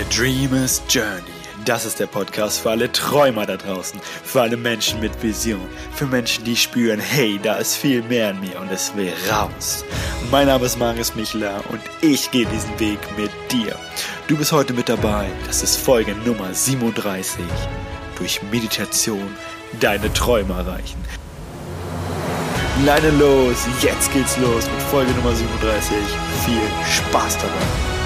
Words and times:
A 0.00 0.04
Dreamer's 0.04 0.80
Journey. 0.88 1.34
Das 1.66 1.84
ist 1.84 2.00
der 2.00 2.06
Podcast 2.06 2.60
für 2.60 2.70
alle 2.70 2.90
Träumer 2.90 3.44
da 3.44 3.58
draußen, 3.58 4.00
für 4.24 4.40
alle 4.40 4.56
Menschen 4.56 4.98
mit 5.00 5.22
Vision, 5.22 5.68
für 5.94 6.06
Menschen, 6.06 6.42
die 6.44 6.56
spüren, 6.56 6.98
hey, 6.98 7.38
da 7.42 7.56
ist 7.56 7.76
viel 7.76 8.02
mehr 8.04 8.30
in 8.30 8.40
mir 8.40 8.58
und 8.58 8.72
es 8.72 8.96
will 8.96 9.12
raus. 9.30 9.84
Mein 10.30 10.46
Name 10.46 10.64
ist 10.64 10.78
Marius 10.78 11.14
Michler 11.16 11.62
und 11.68 11.82
ich 12.00 12.30
gehe 12.30 12.46
diesen 12.46 12.80
Weg 12.80 12.98
mit 13.18 13.30
dir. 13.52 13.76
Du 14.26 14.38
bist 14.38 14.52
heute 14.52 14.72
mit 14.72 14.88
dabei. 14.88 15.26
Das 15.46 15.62
ist 15.62 15.76
Folge 15.76 16.14
Nummer 16.24 16.54
37. 16.54 17.44
Durch 18.16 18.40
Meditation 18.50 19.36
deine 19.80 20.10
Träume 20.14 20.54
erreichen. 20.54 21.04
Leine 22.86 23.10
los, 23.10 23.66
jetzt 23.82 24.10
geht's 24.14 24.38
los 24.38 24.64
mit 24.64 24.82
Folge 24.90 25.12
Nummer 25.12 25.34
37. 25.34 25.92
Viel 26.46 26.62
Spaß 26.88 27.36
dabei. 27.36 27.99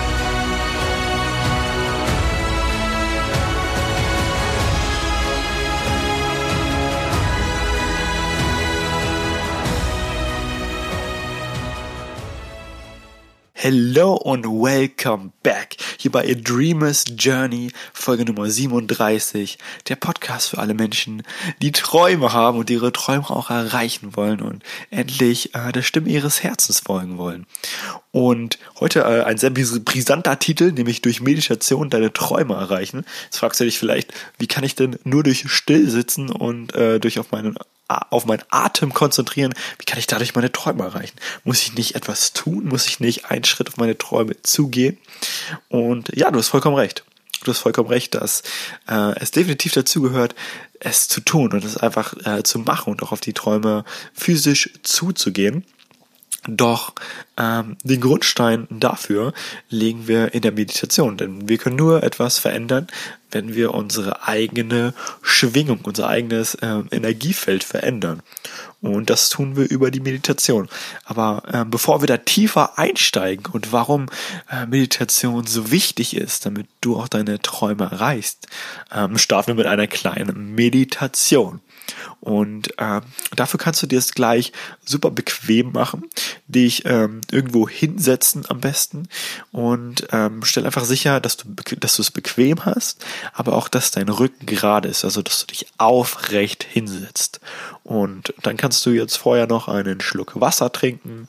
Hello 13.66 14.12
und 14.12 14.44
welcome 14.44 15.32
back 15.42 15.76
hier 15.96 16.12
bei 16.12 16.20
A 16.30 16.34
Dreamer's 16.34 17.06
Journey, 17.16 17.72
Folge 17.94 18.26
Nummer 18.26 18.50
37, 18.50 19.56
der 19.88 19.96
Podcast 19.96 20.50
für 20.50 20.58
alle 20.58 20.74
Menschen, 20.74 21.22
die 21.62 21.72
Träume 21.72 22.34
haben 22.34 22.58
und 22.58 22.68
ihre 22.68 22.92
Träume 22.92 23.30
auch 23.30 23.48
erreichen 23.48 24.16
wollen 24.16 24.42
und 24.42 24.62
endlich 24.90 25.54
äh, 25.54 25.72
der 25.72 25.80
Stimme 25.80 26.10
ihres 26.10 26.42
Herzens 26.42 26.80
folgen 26.80 27.16
wollen. 27.16 27.46
Und 28.12 28.58
heute 28.80 29.00
äh, 29.00 29.22
ein 29.22 29.38
sehr 29.38 29.48
brisanter 29.48 30.38
Titel, 30.38 30.70
nämlich 30.70 31.00
durch 31.00 31.22
Meditation 31.22 31.88
deine 31.88 32.12
Träume 32.12 32.52
erreichen. 32.52 33.06
Jetzt 33.24 33.38
fragst 33.38 33.60
du 33.60 33.64
dich 33.64 33.78
vielleicht, 33.78 34.12
wie 34.36 34.46
kann 34.46 34.64
ich 34.64 34.74
denn 34.74 34.98
nur 35.04 35.22
durch 35.22 35.50
Stillsitzen 35.50 36.28
und 36.28 36.74
äh, 36.74 37.00
durch 37.00 37.18
auf 37.18 37.32
meinen 37.32 37.56
auf 37.88 38.24
meinen 38.24 38.42
Atem 38.48 38.94
konzentrieren, 38.94 39.54
wie 39.78 39.84
kann 39.84 39.98
ich 39.98 40.06
dadurch 40.06 40.34
meine 40.34 40.50
Träume 40.50 40.84
erreichen? 40.84 41.16
Muss 41.44 41.62
ich 41.62 41.74
nicht 41.74 41.94
etwas 41.94 42.32
tun? 42.32 42.64
Muss 42.64 42.86
ich 42.86 43.00
nicht 43.00 43.26
einen 43.26 43.44
Schritt 43.44 43.68
auf 43.68 43.76
meine 43.76 43.98
Träume 43.98 44.40
zugehen? 44.42 44.98
Und 45.68 46.14
ja, 46.14 46.30
du 46.30 46.38
hast 46.38 46.48
vollkommen 46.48 46.76
recht. 46.76 47.04
Du 47.42 47.50
hast 47.50 47.58
vollkommen 47.58 47.90
recht, 47.90 48.14
dass 48.14 48.42
äh, 48.88 49.18
es 49.20 49.30
definitiv 49.30 49.72
dazu 49.72 50.00
gehört, 50.00 50.34
es 50.80 51.08
zu 51.08 51.20
tun 51.20 51.52
und 51.52 51.64
es 51.64 51.76
einfach 51.76 52.14
äh, 52.24 52.42
zu 52.42 52.58
machen 52.58 52.92
und 52.92 53.02
auch 53.02 53.12
auf 53.12 53.20
die 53.20 53.34
Träume 53.34 53.84
physisch 54.14 54.70
zuzugehen. 54.82 55.64
Doch 56.46 56.92
ähm, 57.38 57.76
den 57.84 58.00
Grundstein 58.00 58.66
dafür 58.68 59.32
legen 59.70 60.06
wir 60.08 60.34
in 60.34 60.42
der 60.42 60.52
Meditation, 60.52 61.16
denn 61.16 61.48
wir 61.48 61.56
können 61.56 61.76
nur 61.76 62.02
etwas 62.02 62.38
verändern, 62.38 62.86
wenn 63.30 63.54
wir 63.54 63.72
unsere 63.72 64.28
eigene 64.28 64.92
Schwingung, 65.22 65.80
unser 65.82 66.08
eigenes 66.08 66.54
äh, 66.56 66.82
Energiefeld 66.90 67.64
verändern. 67.64 68.22
Und 68.82 69.08
das 69.08 69.30
tun 69.30 69.56
wir 69.56 69.70
über 69.70 69.90
die 69.90 70.00
Meditation. 70.00 70.68
Aber 71.04 71.42
äh, 71.50 71.64
bevor 71.64 72.02
wir 72.02 72.06
da 72.06 72.18
tiefer 72.18 72.78
einsteigen 72.78 73.46
und 73.52 73.72
warum 73.72 74.06
äh, 74.50 74.66
Meditation 74.66 75.46
so 75.46 75.70
wichtig 75.70 76.14
ist, 76.14 76.44
damit 76.44 76.66
du 76.82 76.96
auch 76.96 77.08
deine 77.08 77.40
Träume 77.40 77.84
erreichst, 77.84 78.46
ähm, 78.94 79.16
starten 79.16 79.48
wir 79.48 79.54
mit 79.54 79.66
einer 79.66 79.86
kleinen 79.86 80.54
Meditation. 80.54 81.60
Und 82.20 82.74
ähm, 82.78 83.02
dafür 83.36 83.58
kannst 83.58 83.82
du 83.82 83.86
dir 83.86 83.98
es 83.98 84.14
gleich 84.14 84.52
super 84.84 85.10
bequem 85.10 85.72
machen, 85.72 86.04
dich 86.46 86.84
ähm, 86.86 87.20
irgendwo 87.30 87.68
hinsetzen 87.68 88.44
am 88.48 88.60
besten 88.60 89.08
und 89.52 90.06
ähm, 90.12 90.42
stell 90.44 90.64
einfach 90.64 90.84
sicher, 90.84 91.20
dass 91.20 91.36
du 91.36 91.48
dass 91.80 91.96
du 91.96 92.02
es 92.02 92.10
bequem 92.10 92.64
hast, 92.64 93.04
aber 93.32 93.54
auch, 93.54 93.68
dass 93.68 93.90
dein 93.90 94.08
Rücken 94.08 94.46
gerade 94.46 94.88
ist, 94.88 95.04
also 95.04 95.22
dass 95.22 95.40
du 95.40 95.46
dich 95.46 95.66
aufrecht 95.78 96.64
hinsetzt. 96.64 97.40
Und 97.82 98.32
dann 98.42 98.56
kannst 98.56 98.84
du 98.86 98.90
jetzt 98.90 99.16
vorher 99.16 99.46
noch 99.46 99.68
einen 99.68 100.00
Schluck 100.00 100.40
Wasser 100.40 100.72
trinken 100.72 101.28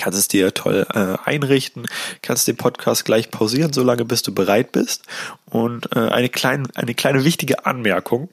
kannst 0.00 0.18
es 0.18 0.28
dir 0.28 0.52
toll 0.54 0.86
äh, 0.94 1.16
einrichten, 1.28 1.86
kannst 2.22 2.48
den 2.48 2.56
Podcast 2.56 3.04
gleich 3.04 3.30
pausieren, 3.30 3.72
solange 3.72 4.04
bis 4.04 4.22
du 4.22 4.32
bereit 4.32 4.72
bist. 4.72 5.04
Und 5.44 5.94
äh, 5.94 5.98
eine 5.98 6.30
kleine, 6.30 6.68
eine 6.74 6.94
kleine 6.94 7.24
wichtige 7.24 7.66
Anmerkung 7.66 8.30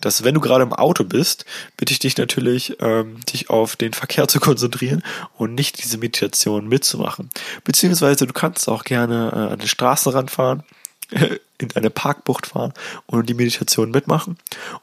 dass 0.00 0.24
wenn 0.24 0.34
du 0.34 0.40
gerade 0.40 0.62
im 0.62 0.72
Auto 0.72 1.04
bist, 1.04 1.44
bitte 1.76 1.92
ich 1.92 1.98
dich 1.98 2.16
natürlich, 2.16 2.76
ähm, 2.80 3.20
dich 3.32 3.50
auf 3.50 3.76
den 3.76 3.92
Verkehr 3.92 4.28
zu 4.28 4.40
konzentrieren 4.40 5.02
und 5.36 5.54
nicht 5.54 5.82
diese 5.82 5.98
Meditation 5.98 6.68
mitzumachen. 6.68 7.30
Beziehungsweise 7.64 8.26
du 8.26 8.32
kannst 8.32 8.68
auch 8.68 8.84
gerne 8.84 9.30
äh, 9.32 9.52
an 9.52 9.58
den 9.58 9.68
Straßenrand 9.68 10.30
fahren, 10.30 10.62
in 11.58 11.68
deine 11.68 11.90
Parkbucht 11.90 12.46
fahren 12.46 12.72
und 13.06 13.28
die 13.28 13.34
Meditation 13.34 13.90
mitmachen. 13.90 14.38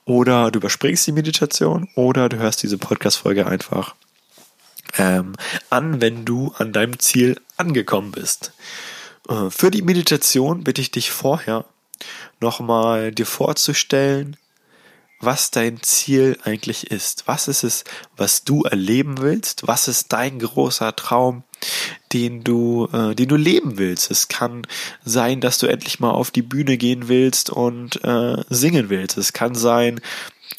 Oder 0.05 0.51
du 0.51 0.59
überspringst 0.59 1.07
die 1.07 1.11
Meditation 1.11 1.89
oder 1.95 2.29
du 2.29 2.37
hörst 2.37 2.63
diese 2.63 2.77
Podcast-Folge 2.77 3.47
einfach 3.47 3.95
ähm, 4.97 5.33
an, 5.69 6.01
wenn 6.01 6.25
du 6.25 6.53
an 6.57 6.73
deinem 6.73 6.99
Ziel 6.99 7.39
angekommen 7.57 8.11
bist. 8.11 8.53
Äh, 9.27 9.49
für 9.49 9.71
die 9.71 9.81
Meditation 9.81 10.63
bitte 10.63 10.81
ich 10.81 10.91
dich 10.91 11.11
vorher 11.11 11.65
nochmal 12.39 13.11
dir 13.11 13.25
vorzustellen, 13.25 14.37
was 15.19 15.51
dein 15.51 15.81
Ziel 15.81 16.37
eigentlich 16.43 16.91
ist. 16.91 17.27
Was 17.27 17.47
ist 17.47 17.63
es, 17.63 17.83
was 18.15 18.43
du 18.43 18.63
erleben 18.63 19.19
willst? 19.19 19.67
Was 19.67 19.87
ist 19.87 20.13
dein 20.13 20.39
großer 20.39 20.95
Traum, 20.95 21.43
den 22.13 22.43
du, 22.43 22.87
äh, 22.93 23.15
den 23.15 23.27
du 23.27 23.35
leben 23.35 23.77
willst? 23.77 24.11
Es 24.11 24.27
kann 24.29 24.65
sein, 25.03 25.41
dass 25.41 25.57
du 25.57 25.67
endlich 25.67 25.99
mal 25.99 26.11
auf 26.11 26.31
die 26.31 26.41
Bühne 26.41 26.77
gehen 26.77 27.07
willst 27.07 27.49
und 27.49 28.03
äh, 28.03 28.43
singen 28.49 28.89
willst. 28.89 29.17
Es 29.17 29.33
kann 29.33 29.55
sein, 29.55 29.99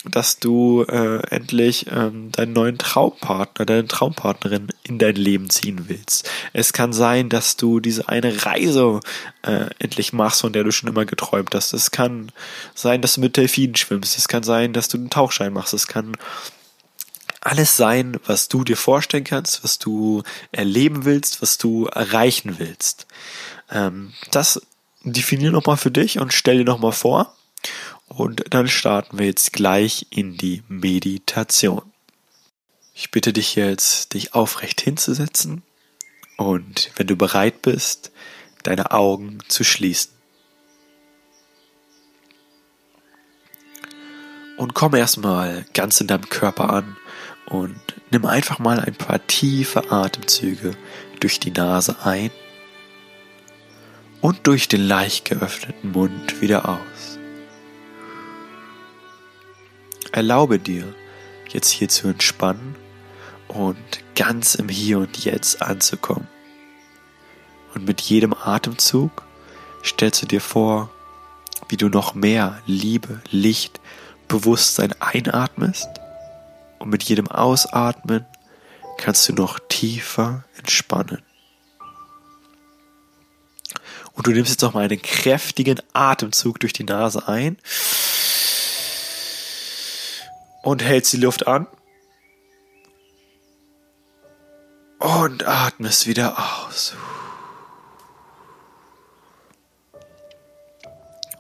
dass 0.05 0.39
du 0.39 0.85
äh, 0.85 1.19
endlich 1.29 1.87
ähm, 1.91 2.33
deinen 2.33 2.53
neuen 2.53 2.79
Traumpartner, 2.79 3.67
deine 3.67 3.87
Traumpartnerin 3.87 4.69
in 4.83 4.99
dein 4.99 5.15
Leben 5.15 5.51
ziehen 5.51 5.89
willst. 5.89 6.29
Es 6.53 6.73
kann 6.73 6.93
sein, 6.93 7.29
dass 7.29 7.57
du 7.57 7.81
diese 7.81 8.09
eine 8.09 8.47
Reise 8.47 9.01
äh, 9.43 9.67
endlich 9.79 10.13
machst, 10.13 10.41
von 10.41 10.53
der 10.53 10.65
du 10.65 10.73
schon 10.73 10.89
immer 10.89 11.05
geträumt 11.05 11.55
hast. 11.55 11.75
Es 11.75 11.91
kann 11.91 12.33
sein, 12.75 13.03
dass 13.03 13.15
du 13.15 13.21
mit 13.21 13.37
Delfinen 13.37 13.77
schwimmst. 13.77 14.17
Es 14.17 14.29
kann 14.29 14.43
sein, 14.43 14.73
dass 14.73 14.89
du 14.89 14.97
einen 14.97 15.11
Tauchschein 15.11 15.53
machst. 15.53 15.75
Es 15.75 15.87
kann 15.87 16.17
alles 17.43 17.77
sein, 17.77 18.19
was 18.27 18.49
du 18.49 18.65
dir 18.65 18.77
vorstellen 18.77 19.25
kannst, 19.25 19.65
was 19.65 19.79
du 19.79 20.23
erleben 20.53 21.05
willst, 21.05 21.43
was 21.43 21.59
du 21.59 21.87
erreichen 21.87 22.59
willst. 22.59 23.07
Ähm, 23.71 24.13
das 24.31 24.61
definier 25.03 25.51
nochmal 25.51 25.77
für 25.77 25.91
dich 25.91 26.19
und 26.19 26.33
stell 26.33 26.59
dir 26.59 26.65
nochmal 26.65 26.93
vor. 26.93 27.35
Und 28.13 28.43
dann 28.51 28.67
starten 28.67 29.21
wir 29.21 29.27
jetzt 29.27 29.53
gleich 29.53 30.09
in 30.11 30.37
die 30.37 30.65
Meditation. 30.67 31.93
Ich 32.93 33.13
bitte 33.13 33.33
dich 33.33 33.55
jetzt, 33.55 34.15
dich 34.15 34.35
aufrecht 34.35 34.81
hinzusetzen 34.81 35.63
und 36.37 36.91
wenn 36.97 37.07
du 37.07 37.15
bereit 37.15 37.63
bist, 37.63 38.11
deine 38.65 38.91
Augen 38.91 39.39
zu 39.47 39.63
schließen. 39.63 40.11
Und 44.57 44.75
komm 44.75 44.97
erstmal 44.97 45.65
ganz 45.73 46.01
in 46.01 46.09
deinem 46.09 46.29
Körper 46.29 46.71
an 46.71 46.97
und 47.47 47.81
nimm 48.11 48.27
einfach 48.27 48.59
mal 48.59 48.81
ein 48.81 48.97
paar 48.97 49.25
tiefe 49.29 49.93
Atemzüge 49.93 50.77
durch 51.21 51.39
die 51.39 51.53
Nase 51.53 51.97
ein 52.03 52.33
und 54.21 54.49
durch 54.49 54.67
den 54.67 54.83
leicht 54.83 55.27
geöffneten 55.27 55.93
Mund 55.93 56.41
wieder 56.41 56.69
aus. 56.69 57.00
Erlaube 60.13 60.59
dir, 60.59 60.93
jetzt 61.49 61.71
hier 61.71 61.89
zu 61.89 62.09
entspannen 62.09 62.75
und 63.49 63.77
ganz 64.15 64.55
im 64.55 64.69
Hier 64.69 64.99
und 64.99 65.25
Jetzt 65.25 65.63
anzukommen. 65.63 66.29
Und 67.75 67.87
mit 67.87 68.01
jedem 68.01 68.35
Atemzug 68.35 69.25
stellst 69.85 70.23
du 70.23 70.27
dir 70.27 70.41
vor, 70.41 70.91
wie 71.69 71.77
du 71.77 71.89
noch 71.89 72.15
mehr 72.15 72.61
Liebe, 72.67 73.21
Licht, 73.31 73.81
Bewusstsein 74.27 74.95
einatmest 75.01 75.89
und 76.79 76.91
mit 76.91 77.03
jedem 77.05 77.29
Ausatmen 77.29 78.25
kannst 78.97 79.29
du 79.29 79.33
noch 79.33 79.59
tiefer 79.69 80.45
entspannen. 80.57 81.23
Und 84.13 84.27
du 84.27 84.33
nimmst 84.33 84.51
jetzt 84.51 84.63
noch 84.63 84.75
mal 84.75 84.85
einen 84.85 85.01
kräftigen 85.01 85.81
Atemzug 85.93 86.61
durch 86.61 86.73
die 86.73 86.85
Nase 86.85 87.27
ein 87.29 87.57
und 90.63 90.83
hältst 90.83 91.13
die 91.13 91.19
Luft 91.19 91.47
an 91.47 91.67
und 94.99 95.47
atmest 95.47 96.07
wieder 96.07 96.37
aus. 96.39 96.95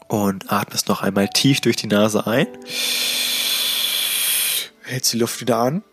Und 0.09 0.51
atmest 0.51 0.89
noch 0.89 1.03
einmal 1.03 1.29
tief 1.29 1.61
durch 1.61 1.77
die 1.77 1.87
Nase 1.87 2.27
ein. 2.27 2.49
Hältst 4.83 5.13
die 5.13 5.19
Luft 5.19 5.41
wieder 5.41 5.59
an 5.59 5.85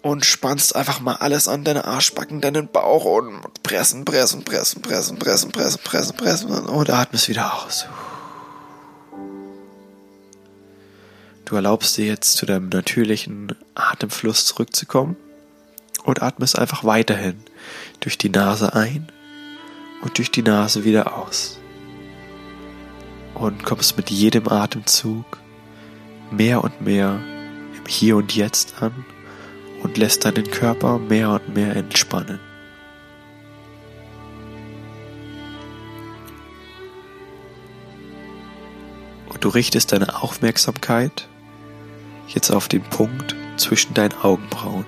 und 0.00 0.24
spannst 0.24 0.74
einfach 0.74 1.00
mal 1.00 1.16
alles 1.16 1.46
an, 1.46 1.64
deine 1.64 1.84
Arschbacken, 1.84 2.40
deinen 2.40 2.68
Bauch 2.68 3.04
und 3.04 3.62
pressen, 3.62 4.06
pressen, 4.06 4.44
pressen, 4.44 4.80
pressen, 4.80 5.18
pressen, 5.18 5.50
pressen, 5.50 5.82
pressen, 5.82 6.16
pressen 6.16 6.50
und 6.50 6.90
atmest 6.90 7.28
wieder 7.28 7.62
aus. 7.62 7.86
Du 11.50 11.56
erlaubst 11.56 11.96
dir 11.96 12.06
jetzt 12.06 12.34
zu 12.34 12.46
deinem 12.46 12.68
natürlichen 12.68 13.56
Atemfluss 13.74 14.46
zurückzukommen 14.46 15.16
und 16.04 16.22
atmest 16.22 16.56
einfach 16.56 16.84
weiterhin 16.84 17.42
durch 17.98 18.16
die 18.16 18.28
Nase 18.28 18.72
ein 18.72 19.08
und 20.00 20.16
durch 20.16 20.30
die 20.30 20.42
Nase 20.42 20.84
wieder 20.84 21.18
aus. 21.18 21.58
Und 23.34 23.64
kommst 23.64 23.96
mit 23.96 24.10
jedem 24.10 24.46
Atemzug 24.46 25.24
mehr 26.30 26.62
und 26.62 26.82
mehr 26.82 27.20
im 27.76 27.86
Hier 27.88 28.14
und 28.14 28.32
Jetzt 28.36 28.80
an 28.80 29.04
und 29.82 29.98
lässt 29.98 30.24
deinen 30.24 30.48
Körper 30.52 31.00
mehr 31.00 31.30
und 31.30 31.52
mehr 31.52 31.74
entspannen. 31.74 32.38
Und 39.28 39.42
du 39.42 39.48
richtest 39.48 39.90
deine 39.90 40.22
Aufmerksamkeit 40.22 41.26
jetzt 42.34 42.50
auf 42.50 42.68
den 42.68 42.82
Punkt 42.82 43.34
zwischen 43.56 43.94
deinen 43.94 44.14
Augenbrauen. 44.22 44.86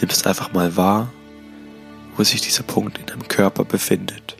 Nimmst 0.00 0.26
einfach 0.26 0.52
mal 0.52 0.76
wahr, 0.76 1.12
wo 2.16 2.24
sich 2.24 2.40
dieser 2.40 2.64
Punkt 2.64 2.98
in 2.98 3.06
deinem 3.06 3.28
Körper 3.28 3.64
befindet. 3.64 4.36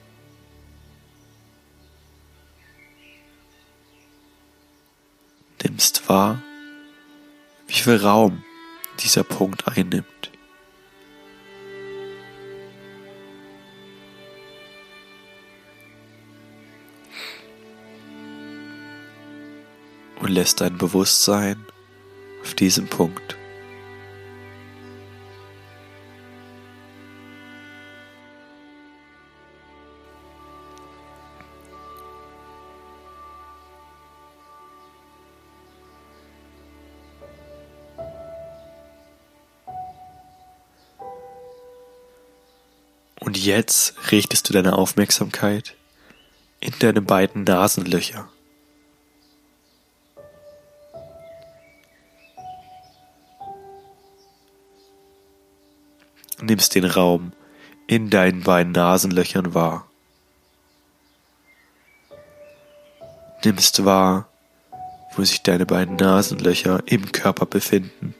Nimmst 5.62 6.08
wahr, 6.08 6.43
wie 7.69 7.75
viel 7.75 7.96
Raum 7.96 8.43
dieser 8.99 9.22
Punkt 9.22 9.69
einnimmt. 9.69 10.12
Und 20.22 20.30
lässt 20.30 20.60
dein 20.60 20.78
Bewusstsein 20.78 21.66
auf 22.42 22.54
diesem 22.54 22.86
Punkt 22.86 23.36
Und 43.32 43.38
jetzt 43.38 43.94
richtest 44.10 44.48
du 44.48 44.52
deine 44.52 44.76
Aufmerksamkeit 44.76 45.75
in 46.60 46.75
deine 46.80 47.00
beiden 47.00 47.44
Nasenlöcher. 47.44 48.28
Nimmst 56.42 56.74
den 56.74 56.84
Raum 56.84 57.32
in 57.86 58.10
deinen 58.10 58.42
beiden 58.42 58.72
Nasenlöchern 58.72 59.54
wahr. 59.54 59.86
Nimmst 63.44 63.84
wahr, 63.84 64.28
wo 65.14 65.22
sich 65.24 65.42
deine 65.42 65.66
beiden 65.66 65.96
Nasenlöcher 65.96 66.82
im 66.86 67.12
Körper 67.12 67.46
befinden. 67.46 68.14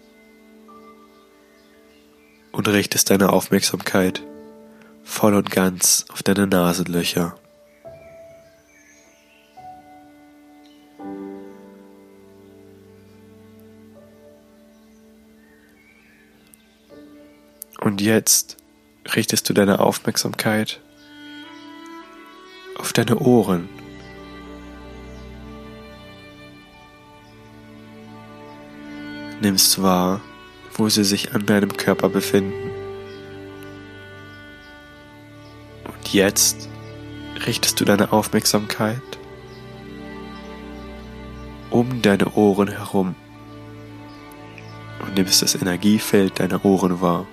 Und 2.53 2.69
richtest 2.69 3.11
deine 3.11 3.31
Aufmerksamkeit 3.33 4.23
voll 5.03 5.35
und 5.35 5.51
ganz 5.51 6.05
auf 6.13 6.23
deine 6.23 6.47
Nasenlöcher. 6.47 7.35
Und 17.93 18.01
jetzt 18.01 18.57
richtest 19.15 19.51
du 19.51 19.53
deine 19.53 19.81
Aufmerksamkeit 19.81 20.81
auf 22.79 22.95
deine 22.95 23.19
Ohren. 23.19 23.69
Nimmst 29.43 29.83
wahr, 29.83 30.23
wo 30.73 30.89
sie 30.89 31.05
sich 31.05 31.35
an 31.35 31.45
deinem 31.45 31.77
Körper 31.77 32.09
befinden. 32.09 32.71
jetzt 36.13 36.71
richtest 37.47 37.79
du 37.79 37.85
deine 37.85 38.11
Aufmerksamkeit 38.11 39.03
um 41.69 42.01
deine 42.01 42.33
Ohren 42.37 42.69
herum 42.69 43.17
und 45.01 45.15
nimmst 45.15 45.43
das 45.43 45.55
Energiefeld 45.55 46.41
deiner 46.41 46.65
Ohren 46.65 47.03
wahr. 47.03 47.27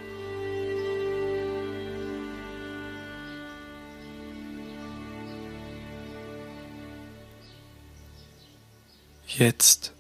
Jetzt 9.38 9.94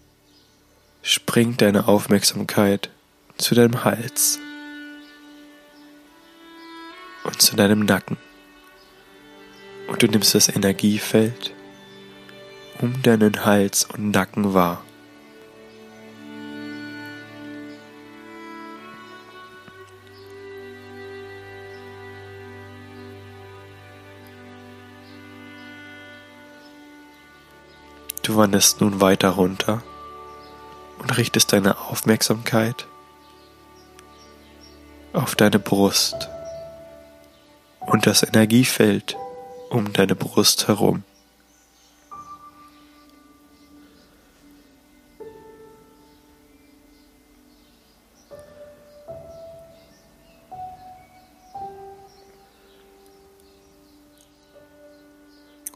springt 1.04 1.62
deine 1.62 1.88
Aufmerksamkeit 1.88 2.90
zu 3.38 3.54
deinem 3.54 3.84
Hals 3.84 4.40
und 7.24 7.40
zu 7.40 7.56
deinem 7.56 7.86
Nacken 7.86 8.18
und 9.88 10.02
du 10.02 10.08
nimmst 10.08 10.34
das 10.34 10.50
Energiefeld 10.50 11.54
um 12.80 13.04
deinen 13.04 13.46
Hals 13.46 13.86
und 13.86 14.10
Nacken 14.10 14.56
wahr. 14.56 14.84
Du 28.30 28.36
wanderst 28.36 28.80
nun 28.80 29.02
weiter 29.02 29.30
runter 29.30 29.81
und 31.00 31.18
richtest 31.18 31.52
deine 31.52 31.80
Aufmerksamkeit 31.80 32.86
auf 35.14 35.34
deine 35.34 35.58
Brust 35.58 36.30
und 37.80 38.06
das 38.06 38.22
Energiefeld 38.22 39.18
um 39.72 39.94
deine 39.94 40.13
Brust 40.13 40.68
herum. 40.68 41.01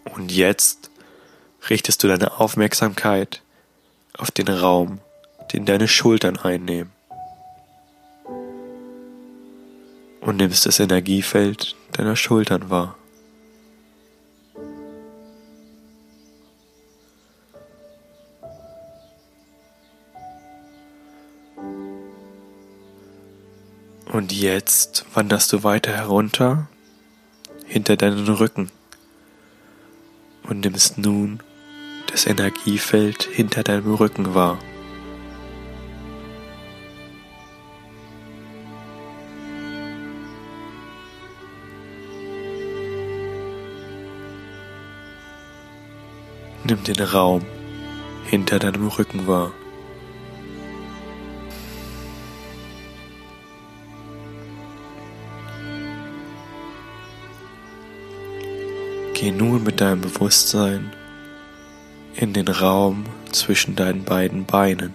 Und 0.06 0.32
jetzt 0.32 0.92
richtest 1.70 2.04
du 2.04 2.08
deine 2.08 2.40
Aufmerksamkeit 2.40 3.42
auf 4.18 4.32
den 4.32 4.48
Raum, 4.48 5.00
den 5.54 5.66
deine 5.66 5.88
Schultern 5.88 6.38
einnehmen. 6.38 6.92
Und 10.22 10.38
nimmst 10.38 10.66
das 10.66 10.80
Energiefeld 10.80 11.76
deiner 11.94 12.16
Schultern 12.16 12.70
wahr. 12.70 12.96
Und 24.12 24.32
jetzt 24.32 25.06
wanderst 25.14 25.52
du 25.52 25.64
weiter 25.64 25.92
herunter 25.92 26.68
hinter 27.66 27.98
deinen 27.98 28.28
Rücken 28.28 28.70
und 30.44 30.60
nimmst 30.60 31.00
nun 31.00 31.42
das 32.14 32.28
Energiefeld 32.28 33.24
hinter 33.24 33.64
deinem 33.64 33.96
Rücken 33.96 34.36
wahr. 34.36 34.60
Nimm 46.66 46.84
den 46.84 47.04
Raum 47.04 47.42
hinter 48.26 48.60
deinem 48.60 48.88
Rücken 48.90 49.26
wahr. 49.26 49.52
Geh 59.16 59.32
nun 59.32 59.64
mit 59.64 59.82
deinem 59.82 60.02
Bewusstsein 60.02 60.92
in 62.16 62.34
den 62.34 62.48
Raum 62.48 63.06
zwischen 63.32 63.76
deinen 63.76 64.04
beiden 64.04 64.46
Beinen. 64.46 64.94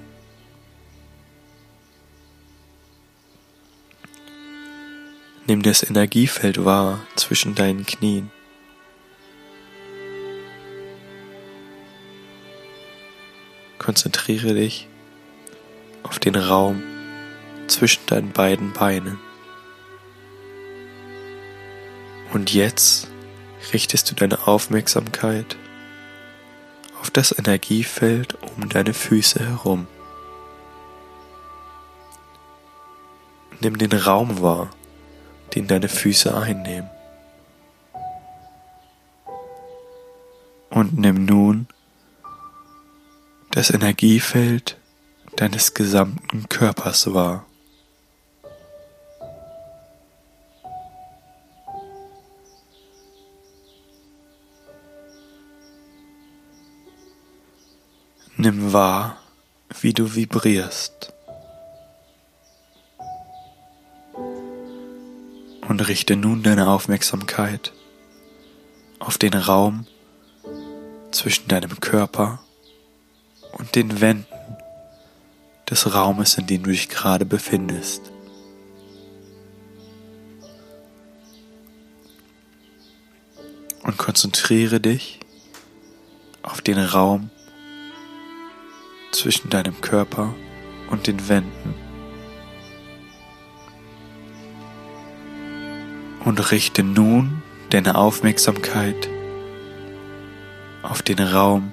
Nimm 5.47 5.63
das 5.63 5.83
Energiefeld 5.83 6.65
wahr 6.65 7.01
zwischen 7.17 7.55
deinen 7.55 7.87
Knien. 7.87 8.31
Konzentriere 13.79 14.53
dich 14.53 14.89
auf 16.03 16.19
den 16.19 16.35
Raum 16.35 16.83
zwischen 17.67 18.05
deinen 18.07 18.33
beiden 18.33 18.73
Beinen. 18.75 19.19
Und 22.33 22.53
jetzt 22.53 23.09
richtest 23.73 24.11
du 24.11 24.15
deine 24.15 24.47
Aufmerksamkeit 24.47 25.57
auf 27.09 27.13
das 27.13 27.39
Energiefeld 27.39 28.37
um 28.59 28.69
deine 28.69 28.93
Füße 28.93 29.41
herum. 29.41 29.87
Nimm 33.61 33.79
den 33.79 33.95
Raum 33.95 34.43
wahr, 34.43 34.69
den 35.55 35.67
deine 35.69 35.89
Füße 35.89 36.37
einnehmen. 36.37 36.91
Und 40.69 40.99
nimm 40.99 41.25
nun 41.25 41.67
das 43.53 43.71
Energiefeld 43.71 44.77
deines 45.37 45.73
gesamten 45.73 46.47
Körpers 46.51 47.15
wahr. 47.15 47.47
Nimm 58.49 58.73
wahr, 58.73 59.19
wie 59.83 59.93
du 59.93 60.15
vibrierst. 60.15 61.13
Und 65.69 65.87
richte 65.87 66.17
nun 66.17 66.43
deine 66.43 66.69
Aufmerksamkeit 66.69 67.75
auf 69.01 69.19
den 69.19 69.35
Raum 69.35 69.87
zwischen 71.11 71.47
deinem 71.49 71.79
Körper 71.81 72.41
und 73.53 73.75
den 73.75 74.01
Wänden 74.01 74.57
des 75.69 75.93
Raumes, 75.93 76.39
in 76.39 76.47
dem 76.47 76.63
du 76.63 76.71
dich 76.71 76.89
gerade 76.89 77.27
befindest. 77.27 78.01
Und 83.83 83.99
konzentriere 83.99 84.81
dich 84.81 85.21
auf 86.43 86.63
den 86.63 86.79
Raum 86.79 87.29
zwischen 89.13 89.51
deinem 89.51 89.81
Körper 89.81 90.35
und 90.91 91.07
den 91.07 91.29
Wänden. 91.29 91.75
Und 96.25 96.51
richte 96.51 96.83
nun 96.83 97.43
deine 97.71 97.95
Aufmerksamkeit 97.95 99.09
auf 100.83 101.03
den 101.03 101.19
Raum 101.19 101.73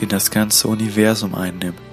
den 0.00 0.08
das 0.08 0.30
ganze 0.30 0.68
Universum 0.68 1.34
einnimmt. 1.34 1.87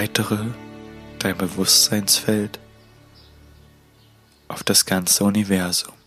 Erweitere 0.00 0.46
dein 1.18 1.36
Bewusstseinsfeld 1.36 2.58
auf 4.48 4.62
das 4.64 4.86
ganze 4.86 5.24
Universum. 5.24 5.99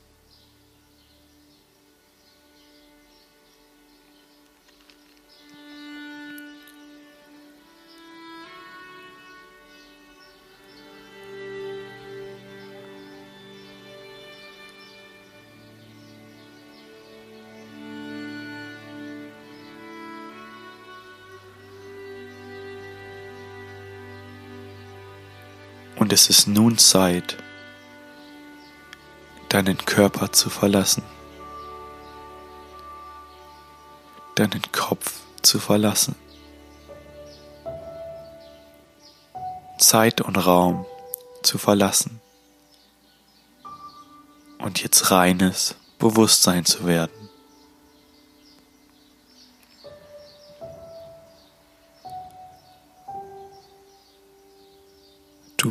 Es 26.16 26.30
ist 26.30 26.48
nun 26.48 26.78
Zeit, 26.78 27.38
deinen 29.50 29.84
Körper 29.84 30.32
zu 30.32 30.52
verlassen, 30.52 31.02
deinen 34.36 34.62
Kopf 34.72 35.12
zu 35.42 35.58
verlassen. 35.60 36.14
Zeit 39.80 40.22
und 40.22 40.38
Raum 40.38 40.86
zu 41.42 41.58
verlassen 41.58 42.22
und 44.60 44.84
jetzt 44.84 45.10
reines 45.10 45.74
Bewusstsein 45.98 46.64
zu 46.64 46.86
werden. 46.86 47.23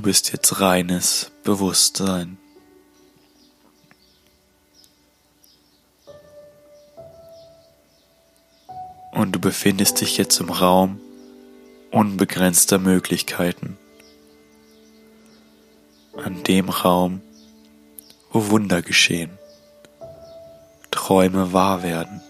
Du 0.02 0.08
bist 0.08 0.32
jetzt 0.32 0.60
reines 0.60 1.30
Bewusstsein. 1.44 2.36
Und 9.12 9.30
du 9.30 9.38
befindest 9.38 10.00
dich 10.00 10.18
jetzt 10.18 10.40
im 10.40 10.50
Raum 10.50 11.00
unbegrenzter 11.92 12.80
Möglichkeiten. 12.80 13.78
An 16.16 16.42
dem 16.42 16.68
Raum, 16.68 17.22
wo 18.32 18.48
Wunder 18.48 18.82
geschehen, 18.82 19.38
Träume 20.90 21.52
wahr 21.52 21.84
werden 21.84 22.20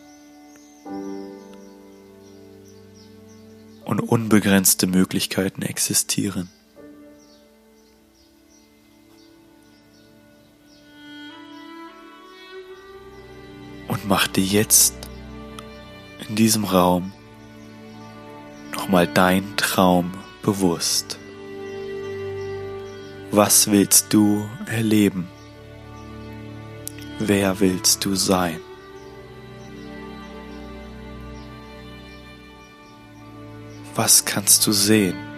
und 3.87 4.01
unbegrenzte 4.01 4.87
Möglichkeiten 4.87 5.63
existieren. 5.63 6.51
Mach 14.13 14.27
dir 14.27 14.45
jetzt 14.45 14.95
in 16.29 16.37
diesem 16.37 16.65
Raum 16.65 17.15
nochmal 18.75 19.07
deinen 19.07 19.57
Traum 19.57 20.13
bewusst. 20.43 21.19
Was 23.31 23.71
willst 23.71 24.13
du 24.13 24.47
erleben? 24.67 25.29
Wer 27.21 27.59
willst 27.59 28.05
du 28.05 28.15
sein? 28.15 28.61
Was 33.95 34.27
kannst 34.27 34.67
du 34.67 34.73
sehen? 34.73 35.32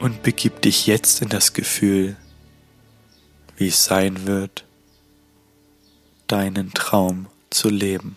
Und 0.00 0.22
begib 0.22 0.62
dich 0.62 0.86
jetzt 0.86 1.22
in 1.22 1.28
das 1.28 1.52
Gefühl, 1.52 2.16
wie 3.56 3.68
es 3.68 3.84
sein 3.84 4.26
wird, 4.26 4.64
deinen 6.26 6.72
Traum 6.74 7.26
zu 7.50 7.68
leben. 7.68 8.16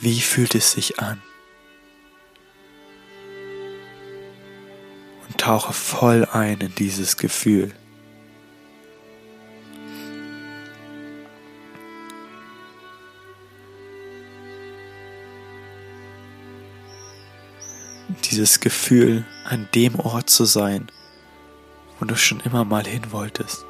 Wie 0.00 0.20
fühlt 0.20 0.54
es 0.54 0.72
sich 0.72 0.98
an? 0.98 1.20
Und 5.28 5.38
tauche 5.38 5.72
voll 5.72 6.24
ein 6.24 6.60
in 6.60 6.74
dieses 6.74 7.18
Gefühl. 7.18 7.74
Dieses 18.30 18.60
Gefühl, 18.60 19.24
an 19.44 19.68
dem 19.74 19.98
Ort 19.98 20.30
zu 20.30 20.44
sein, 20.44 20.90
wo 21.98 22.04
du 22.04 22.16
schon 22.16 22.40
immer 22.40 22.64
mal 22.64 22.86
hin 22.86 23.12
wolltest. 23.12 23.64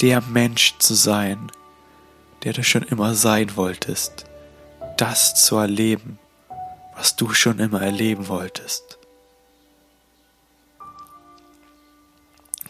Der 0.00 0.20
Mensch 0.20 0.78
zu 0.78 0.94
sein, 0.94 1.50
der 2.44 2.52
du 2.52 2.64
schon 2.64 2.82
immer 2.82 3.14
sein 3.14 3.56
wolltest. 3.56 4.24
Das 4.96 5.34
zu 5.34 5.56
erleben, 5.56 6.18
was 6.96 7.16
du 7.16 7.32
schon 7.34 7.58
immer 7.58 7.82
erleben 7.82 8.28
wolltest. 8.28 8.98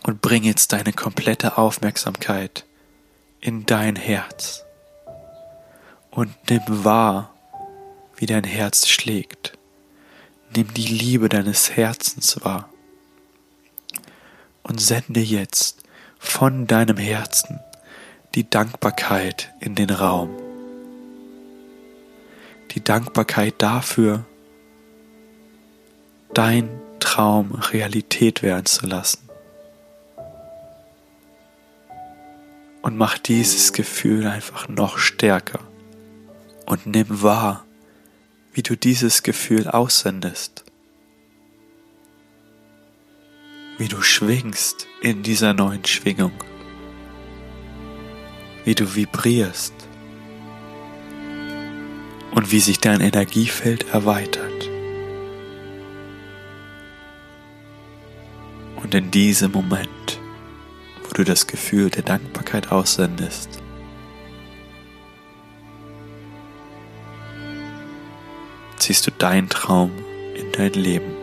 Und 0.02 0.22
bring 0.22 0.44
jetzt 0.44 0.72
deine 0.72 0.92
komplette 0.92 1.58
Aufmerksamkeit 1.58 2.64
in 3.40 3.66
dein 3.66 3.96
Herz 3.96 4.64
und 6.10 6.34
nimm 6.49 6.62
wahr, 6.66 7.34
wie 8.16 8.26
dein 8.26 8.44
Herz 8.44 8.88
schlägt. 8.88 9.60
Nimm 10.54 10.75
die 10.75 10.87
Liebe 10.87 11.28
deines 11.28 11.76
Herzens 11.76 12.45
wahr 12.45 12.69
und 14.64 14.80
sende 14.80 15.21
jetzt 15.21 15.85
von 16.19 16.66
deinem 16.66 16.97
Herzen 16.97 17.61
die 18.35 18.50
Dankbarkeit 18.50 19.52
in 19.61 19.76
den 19.76 19.90
Raum. 19.90 20.30
Die 22.73 22.83
Dankbarkeit 22.83 23.54
dafür, 23.59 24.25
dein 26.35 26.69
Traum 26.99 27.52
Realität 27.52 28.42
werden 28.42 28.66
zu 28.66 28.87
lassen. 28.87 29.28
Und 32.83 32.97
mach 32.97 33.19
dieses 33.19 33.73
Gefühl 33.73 34.26
einfach 34.26 34.69
noch 34.69 34.99
stärker 34.99 35.61
und 36.66 36.87
nimm 36.87 37.23
wahr, 37.23 37.64
wie 38.52 38.62
du 38.62 38.76
dieses 38.76 39.23
Gefühl 39.23 39.69
aussendest. 39.69 40.64
Wie 43.78 43.88
du 43.88 44.02
schwingst 44.02 44.87
in 45.00 45.23
dieser 45.23 45.54
neuen 45.54 45.85
Schwingung. 45.85 46.33
Wie 48.64 48.75
du 48.75 48.95
vibrierst. 48.95 49.75
Und 52.33 52.52
wie 52.52 52.61
sich 52.61 52.78
dein 52.78 53.00
Energiefeld 53.00 53.88
erweitert. 53.88 54.69
Und 58.76 58.95
in 58.95 59.11
diesem 59.11 59.52
Moment, 59.52 60.21
wo 61.04 61.12
du 61.12 61.25
das 61.25 61.47
Gefühl 61.47 61.90
der 61.90 62.02
Dankbarkeit 62.02 62.73
aussendest, 62.73 63.61
ziehst 68.90 69.06
du 69.06 69.12
deinen 69.12 69.49
Traum 69.49 69.92
in 70.35 70.50
dein 70.50 70.73
Leben. 70.73 71.14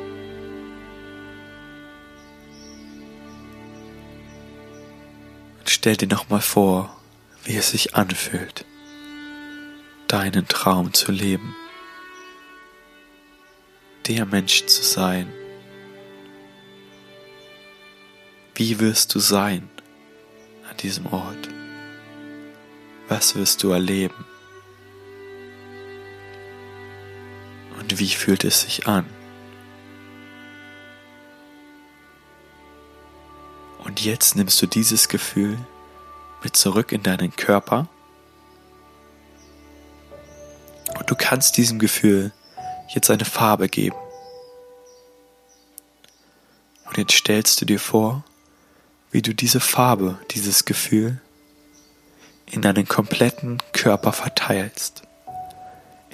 Und 5.60 5.70
stell 5.70 5.98
dir 5.98 6.08
nochmal 6.08 6.40
vor, 6.40 6.98
wie 7.44 7.58
es 7.58 7.72
sich 7.72 7.94
anfühlt, 7.94 8.64
deinen 10.08 10.48
Traum 10.48 10.94
zu 10.94 11.12
leben, 11.12 11.54
der 14.08 14.26
Mensch 14.26 14.66
zu 14.68 14.82
sein, 14.82 15.28
Wie 18.56 18.80
wirst 18.80 19.14
du 19.14 19.20
sein 19.20 19.70
an 20.68 20.78
diesem 20.78 21.06
Ort? 21.08 21.50
Was 23.10 23.36
wirst 23.36 23.62
du 23.62 23.70
erleben? 23.70 24.26
Und 27.88 28.00
wie 28.00 28.10
fühlt 28.10 28.44
es 28.44 28.64
sich 28.64 28.86
an? 28.86 29.06
Und 33.86 34.04
jetzt 34.04 34.36
nimmst 34.36 34.62
du 34.62 34.68
dieses 34.68 35.08
Gefühl 35.08 35.58
mit 36.44 36.58
zurück 36.58 36.92
in 36.92 37.02
deinen 37.02 37.34
Körper 37.34 37.88
und 41.00 41.10
du 41.10 41.16
kannst 41.16 41.56
diesem 41.56 41.80
Gefühl 41.80 42.34
jetzt 42.90 43.10
eine 43.10 43.24
Farbe 43.24 43.70
geben. 43.70 43.96
Und 46.88 46.98
jetzt 46.98 47.14
stellst 47.14 47.62
du 47.62 47.66
dir 47.66 47.80
vor, 47.80 48.26
wie 49.12 49.22
du 49.22 49.34
diese 49.34 49.62
Farbe, 49.62 50.20
dieses 50.32 50.66
Gefühl 50.66 51.22
in 52.48 52.62
deinen 52.62 52.86
kompletten 52.86 53.64
Körper 53.72 54.12
verteilst, 54.12 54.97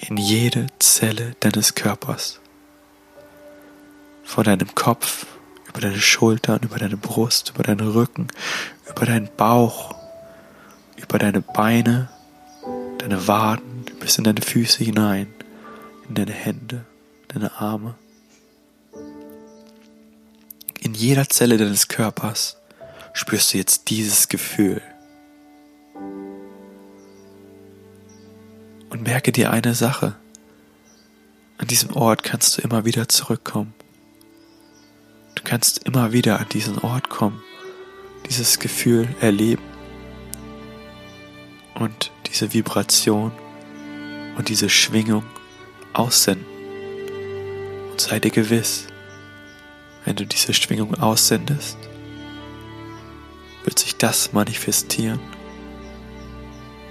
in 0.10 0.17
jede 0.17 0.67
Zelle 0.79 1.36
deines 1.39 1.75
Körpers, 1.75 2.39
von 4.24 4.43
deinem 4.43 4.74
Kopf, 4.75 5.25
über 5.67 5.82
deine 5.82 5.99
Schultern, 5.99 6.62
über 6.63 6.78
deine 6.78 6.97
Brust, 6.97 7.51
über 7.56 7.63
deinen 7.63 7.88
Rücken, 7.88 8.28
über 8.89 9.06
deinen 9.06 9.30
Bauch, 9.38 9.95
über 10.97 11.17
deine 11.19 11.41
Beine, 11.41 12.10
deine 12.99 13.28
Waden, 13.28 13.86
bis 13.99 14.17
in 14.17 14.23
deine 14.23 14.41
Füße 14.41 14.84
hinein, 14.84 15.34
in 16.10 16.15
deine 16.15 16.34
Hände, 16.34 16.86
deine 17.30 17.54
Arme. 17.60 17.95
In 20.80 20.93
jeder 20.93 21.30
Zelle 21.30 21.58
deines 21.58 21.88
Körpers 21.88 22.58
spürst 23.13 23.54
du 23.54 23.58
jetzt 23.58 23.89
dieses 23.89 24.28
Gefühl. 24.28 24.82
Merke 29.04 29.34
dir 29.34 29.52
eine 29.52 29.76
Sache. 29.76 30.16
An 31.58 31.68
diesem 31.68 31.94
Ort 31.94 32.24
kannst 32.24 32.58
du 32.58 32.62
immer 32.62 32.86
wieder 32.86 33.10
zurückkommen. 33.10 33.74
Du 35.36 35.44
kannst 35.44 35.80
immer 35.84 36.13
wieder 36.13 36.39
an 36.39 36.48
diesen 36.48 36.78
Ort 36.80 37.10
kommen, 37.10 37.42
dieses 38.30 38.60
Gefühl 38.60 39.13
erleben 39.20 39.62
und 41.76 42.12
diese 42.28 42.54
Vibration 42.54 43.34
und 44.38 44.48
diese 44.48 44.70
Schwingung 44.70 45.26
aussenden. 45.92 46.46
Und 47.92 48.00
sei 48.00 48.22
dir 48.22 48.32
gewiss, 48.32 48.88
wenn 50.06 50.16
du 50.16 50.26
diese 50.26 50.54
Schwingung 50.54 50.96
aussendest, 50.96 51.78
wird 53.66 53.80
sich 53.80 53.98
das 53.98 54.32
manifestieren, 54.32 55.20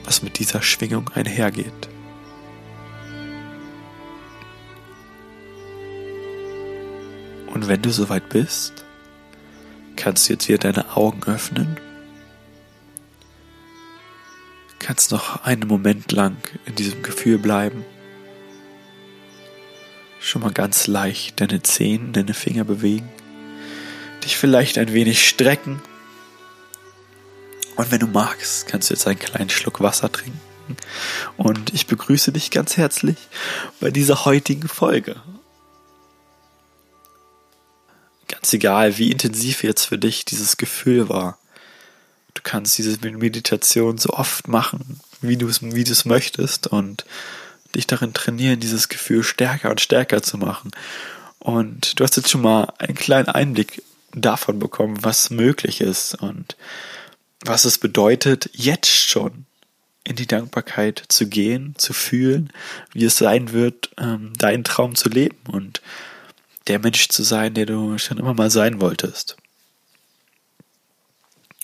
was 0.04 0.22
mit 0.22 0.38
dieser 0.38 0.60
Schwingung 0.60 1.08
einhergeht. 1.14 1.88
Und 7.62 7.68
wenn 7.68 7.80
du 7.80 7.92
soweit 7.92 8.28
bist, 8.28 8.72
kannst 9.94 10.28
du 10.28 10.32
jetzt 10.32 10.48
wieder 10.48 10.58
deine 10.58 10.96
Augen 10.96 11.22
öffnen, 11.32 11.76
kannst 14.80 15.12
noch 15.12 15.44
einen 15.44 15.68
Moment 15.68 16.10
lang 16.10 16.36
in 16.66 16.74
diesem 16.74 17.04
Gefühl 17.04 17.38
bleiben, 17.38 17.84
schon 20.18 20.42
mal 20.42 20.50
ganz 20.50 20.88
leicht 20.88 21.40
deine 21.40 21.62
Zehen, 21.62 22.12
deine 22.12 22.34
Finger 22.34 22.64
bewegen, 22.64 23.08
dich 24.24 24.36
vielleicht 24.36 24.76
ein 24.76 24.92
wenig 24.92 25.24
strecken 25.24 25.80
und 27.76 27.92
wenn 27.92 28.00
du 28.00 28.08
magst, 28.08 28.66
kannst 28.66 28.90
du 28.90 28.94
jetzt 28.94 29.06
einen 29.06 29.20
kleinen 29.20 29.50
Schluck 29.50 29.80
Wasser 29.80 30.10
trinken. 30.10 30.40
Und 31.36 31.72
ich 31.72 31.86
begrüße 31.86 32.32
dich 32.32 32.50
ganz 32.50 32.76
herzlich 32.76 33.18
bei 33.78 33.92
dieser 33.92 34.24
heutigen 34.24 34.66
Folge. 34.66 35.22
Ganz 38.32 38.52
egal, 38.54 38.96
wie 38.96 39.10
intensiv 39.10 39.62
jetzt 39.62 39.84
für 39.84 39.98
dich 39.98 40.24
dieses 40.24 40.56
Gefühl 40.56 41.08
war. 41.08 41.38
Du 42.34 42.40
kannst 42.42 42.78
diese 42.78 42.98
Meditation 43.00 43.98
so 43.98 44.10
oft 44.10 44.48
machen, 44.48 44.98
wie 45.20 45.36
du 45.36 45.46
es, 45.48 45.62
wie 45.62 45.84
du 45.84 45.92
es 45.92 46.06
möchtest 46.06 46.66
und 46.66 47.04
dich 47.74 47.86
darin 47.86 48.14
trainieren, 48.14 48.58
dieses 48.58 48.88
Gefühl 48.88 49.22
stärker 49.22 49.70
und 49.70 49.82
stärker 49.82 50.22
zu 50.22 50.38
machen. 50.38 50.70
Und 51.38 52.00
du 52.00 52.04
hast 52.04 52.16
jetzt 52.16 52.30
schon 52.30 52.40
mal 52.40 52.72
einen 52.78 52.94
kleinen 52.94 53.28
Einblick 53.28 53.82
davon 54.14 54.58
bekommen, 54.58 54.98
was 55.02 55.30
möglich 55.30 55.82
ist 55.82 56.14
und 56.14 56.56
was 57.44 57.66
es 57.66 57.76
bedeutet, 57.76 58.48
jetzt 58.54 58.88
schon 58.88 59.44
in 60.04 60.16
die 60.16 60.26
Dankbarkeit 60.26 61.02
zu 61.08 61.28
gehen, 61.28 61.74
zu 61.76 61.92
fühlen, 61.92 62.50
wie 62.92 63.04
es 63.04 63.18
sein 63.18 63.52
wird, 63.52 63.90
ähm, 63.98 64.32
deinen 64.38 64.64
Traum 64.64 64.94
zu 64.94 65.08
leben 65.10 65.38
und 65.48 65.82
der 66.66 66.78
Mensch 66.78 67.08
zu 67.08 67.22
sein, 67.22 67.54
der 67.54 67.66
du 67.66 67.98
schon 67.98 68.18
immer 68.18 68.34
mal 68.34 68.50
sein 68.50 68.80
wolltest. 68.80 69.36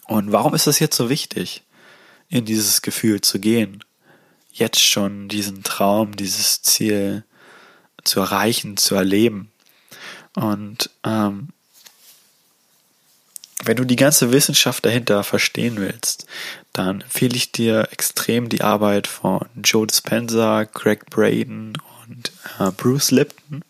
Und 0.06 0.32
warum 0.32 0.54
ist 0.54 0.66
es 0.66 0.78
jetzt 0.78 0.96
so 0.96 1.10
wichtig, 1.10 1.62
in 2.28 2.44
dieses 2.44 2.82
Gefühl 2.82 3.20
zu 3.20 3.38
gehen? 3.38 3.84
Jetzt 4.52 4.80
schon 4.80 5.28
diesen 5.28 5.62
Traum, 5.62 6.16
dieses 6.16 6.62
Ziel 6.62 7.24
zu 8.04 8.20
erreichen, 8.20 8.76
zu 8.76 8.94
erleben. 8.94 9.50
Und 10.34 10.90
ähm, 11.04 11.50
wenn 13.64 13.76
du 13.76 13.84
die 13.84 13.96
ganze 13.96 14.32
Wissenschaft 14.32 14.86
dahinter 14.86 15.24
verstehen 15.24 15.76
willst, 15.76 16.26
dann 16.72 17.02
empfehle 17.02 17.36
ich 17.36 17.52
dir 17.52 17.88
extrem 17.90 18.48
die 18.48 18.62
Arbeit 18.62 19.06
von 19.06 19.46
Joe 19.62 19.86
Dispenza, 19.86 20.64
Greg 20.64 21.06
Braden 21.10 21.76
und 22.06 22.32
äh, 22.58 22.70
Bruce 22.70 23.10
Lipton. 23.10 23.62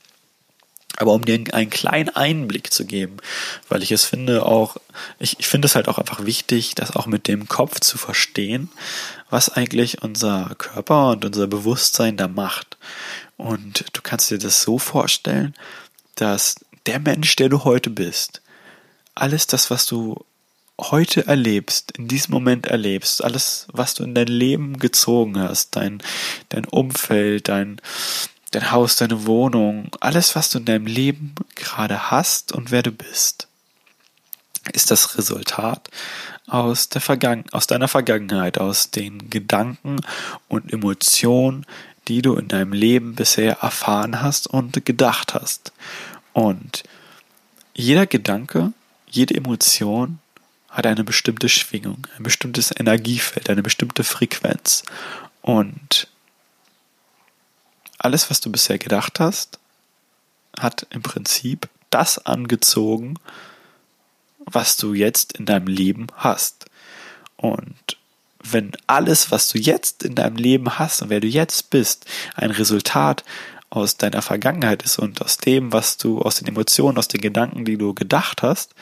Aber 1.01 1.13
um 1.13 1.25
dir 1.25 1.41
einen 1.53 1.71
kleinen 1.71 2.09
Einblick 2.09 2.73
zu 2.73 2.85
geben, 2.85 3.19
weil 3.69 3.85
ich 3.85 3.93
es 3.93 4.05
finde 4.05 4.45
auch, 4.45 4.77
ich, 5.21 5.39
ich 5.39 5.47
finde 5.47 5.67
es 5.67 5.77
halt 5.77 5.87
auch 5.87 5.99
einfach 5.99 6.25
wichtig, 6.25 6.75
das 6.75 6.97
auch 6.97 7.07
mit 7.07 7.29
dem 7.29 7.47
Kopf 7.47 7.79
zu 7.79 7.97
verstehen, 7.99 8.69
was 9.31 9.49
eigentlich 9.49 10.03
unser 10.03 10.57
Körper 10.59 11.11
und 11.11 11.25
unser 11.25 11.47
Bewusstsein 11.47 12.17
da 12.17 12.27
macht. 12.27 12.77
Und 13.37 13.85
du 13.93 14.03
kannst 14.03 14.33
dir 14.33 14.39
das 14.39 14.63
so 14.63 14.81
vorstellen, 14.81 15.55
dass 16.17 16.57
der 16.87 16.99
Mensch, 16.99 17.37
der 17.37 17.49
du 17.49 17.63
heute 17.63 17.91
bist, 17.91 18.43
alles 19.15 19.47
das, 19.47 19.71
was 19.71 19.87
du 19.87 20.25
heute 20.81 21.29
erlebst, 21.29 21.93
in 21.97 22.09
diesem 22.09 22.35
Moment 22.35 22.67
erlebst, 22.67 23.23
alles, 23.23 23.69
was 23.73 23.95
du 23.95 24.03
in 24.03 24.17
dein 24.17 24.27
Leben 24.27 24.81
gezogen 24.81 25.39
hast, 25.39 25.77
dein, 25.77 26.03
dein 26.49 26.65
Umfeld, 26.65 27.49
dein, 27.49 27.81
dein 28.51 28.71
Haus, 28.71 28.97
deine 28.97 29.27
Wohnung, 29.27 29.91
alles, 30.01 30.35
was 30.35 30.51
du 30.51 30.59
in 30.59 30.65
deinem 30.65 30.87
Leben 30.87 31.35
gerade 31.55 32.11
hast 32.11 32.53
und 32.53 32.71
wer 32.71 32.83
du 32.83 32.93
bist, 32.93 33.49
ist 34.73 34.91
das 34.91 35.17
Resultat 35.17 35.89
aus, 36.47 36.89
der 36.89 37.01
Vergangen 37.01 37.45
aus 37.53 37.67
deiner 37.67 37.89
Vergangenheit, 37.89 38.59
aus 38.59 38.91
den 38.91 39.31
Gedanken 39.31 40.01
und 40.49 40.73
Emotionen, 40.73 41.67
die 42.09 42.23
du 42.23 42.37
in 42.37 42.49
deinem 42.49 42.73
Leben 42.73 43.15
bisher 43.15 43.59
erfahren 43.59 44.23
hast 44.23 44.47
und 44.47 44.85
gedacht 44.85 45.35
hast. 45.35 45.73
Und 46.33 46.85
jeder 47.75 48.07
Gedanke, 48.07 48.73
jede 49.11 49.35
Emotion 49.35 50.19
hat 50.71 50.87
eine 50.87 51.05
bestimmte 51.05 51.49
Schwingung, 51.49 52.07
ein 52.17 52.23
bestimmtes 52.23 52.73
Energiefeld, 52.79 53.51
eine 53.51 53.63
bestimmte 53.63 54.05
Frequenz. 54.05 54.85
Und 55.43 56.09
alles, 57.99 58.31
was 58.31 58.41
du 58.41 58.51
bisher 58.51 58.79
gedacht 58.79 59.21
hast, 59.21 59.59
hat 60.59 60.87
im 60.91 61.03
Prinzip 61.03 61.69
das 61.91 62.25
angezogen, 62.25 63.19
was 64.39 64.77
du 64.77 64.95
jetzt 64.95 65.39
in 65.39 65.47
deinem 65.47 65.67
Leben 65.67 66.07
hast. 66.17 66.67
Und 67.37 67.97
wenn 68.43 68.73
alles, 68.87 69.31
was 69.31 69.49
du 69.49 69.59
jetzt 69.59 70.05
in 70.05 70.15
deinem 70.15 70.37
Leben 70.37 70.79
hast 70.79 71.03
und 71.03 71.11
wer 71.11 71.21
du 71.21 71.27
jetzt 71.27 71.71
bist, 71.71 72.07
ein 72.35 72.51
Resultat 72.51 73.25
aus 73.71 73.97
deiner 73.97 74.23
Vergangenheit 74.23 74.83
ist 74.83 74.99
und 74.99 75.21
aus 75.21 75.37
dem, 75.37 75.73
was 75.73 75.99
du, 75.99 76.21
aus 76.21 76.37
den 76.37 76.49
Emotionen, 76.49 76.99
aus 76.99 77.09
den 77.09 77.21
Gedanken, 77.21 77.65
die 77.65 77.77
du 77.77 77.95
gedacht 77.95 78.43
hast, 78.43 78.75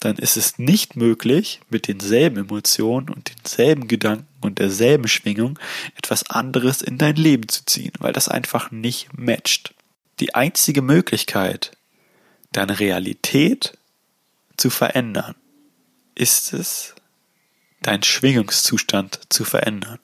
dann 0.00 0.16
ist 0.16 0.36
es 0.36 0.58
nicht 0.58 0.96
möglich, 0.96 1.60
mit 1.70 1.88
denselben 1.88 2.38
Emotionen 2.38 3.08
und 3.08 3.32
denselben 3.38 3.88
Gedanken 3.88 4.26
und 4.40 4.58
derselben 4.58 5.08
Schwingung 5.08 5.58
etwas 5.96 6.28
anderes 6.30 6.82
in 6.82 6.98
dein 6.98 7.16
Leben 7.16 7.48
zu 7.48 7.64
ziehen, 7.64 7.92
weil 7.98 8.12
das 8.12 8.28
einfach 8.28 8.70
nicht 8.70 9.16
matcht. 9.16 9.74
Die 10.20 10.34
einzige 10.34 10.82
Möglichkeit, 10.82 11.72
deine 12.52 12.78
Realität 12.78 13.76
zu 14.56 14.70
verändern, 14.70 15.34
ist 16.14 16.52
es, 16.52 16.94
deinen 17.82 18.02
Schwingungszustand 18.02 19.20
zu 19.28 19.44
verändern. 19.44 19.98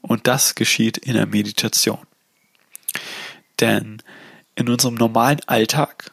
Und 0.00 0.26
das 0.26 0.54
geschieht 0.54 0.98
in 0.98 1.14
der 1.14 1.26
Meditation. 1.26 2.06
Denn 3.60 4.02
in 4.54 4.68
unserem 4.68 4.94
normalen 4.94 5.40
Alltag 5.46 6.12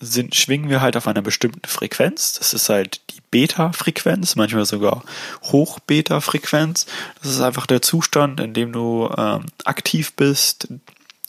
sind, 0.00 0.34
schwingen 0.34 0.70
wir 0.70 0.80
halt 0.80 0.96
auf 0.96 1.06
einer 1.06 1.22
bestimmten 1.22 1.66
Frequenz. 1.66 2.34
Das 2.34 2.52
ist 2.52 2.68
halt 2.68 3.00
die 3.10 3.20
Beta-Frequenz, 3.30 4.36
manchmal 4.36 4.66
sogar 4.66 5.04
Hoch-Beta-Frequenz. 5.44 6.86
Das 7.22 7.32
ist 7.32 7.40
einfach 7.40 7.66
der 7.66 7.82
Zustand, 7.82 8.40
in 8.40 8.54
dem 8.54 8.72
du 8.72 9.10
ähm, 9.16 9.46
aktiv 9.64 10.12
bist, 10.14 10.68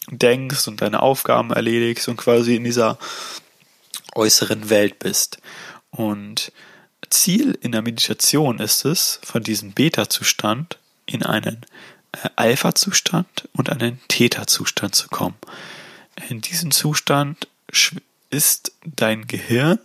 denkst 0.10 0.68
und 0.68 0.82
deine 0.82 1.02
Aufgaben 1.02 1.52
erledigst 1.52 2.08
und 2.08 2.18
quasi 2.18 2.56
in 2.56 2.64
dieser 2.64 2.98
äußeren 4.16 4.70
Welt 4.70 5.00
bist. 5.00 5.38
Und 5.92 6.52
Ziel 7.10 7.58
in 7.62 7.72
der 7.72 7.82
Meditation 7.82 8.60
ist 8.60 8.86
es, 8.86 9.20
von 9.24 9.44
diesem 9.44 9.72
Beta-Zustand 9.72 10.78
in 11.06 11.24
einen 11.24 11.66
äh, 12.12 12.30
Alpha-Zustand 12.36 13.50
und 13.54 13.70
einen 13.70 14.00
Theta-Zustand 14.08 14.96
zu 14.96 15.08
kommen. 15.08 15.36
In 16.30 16.42
diesem 16.42 16.72
Zustand 16.72 17.48
ist 18.34 18.74
dein 18.84 19.28
Gehirn, 19.28 19.80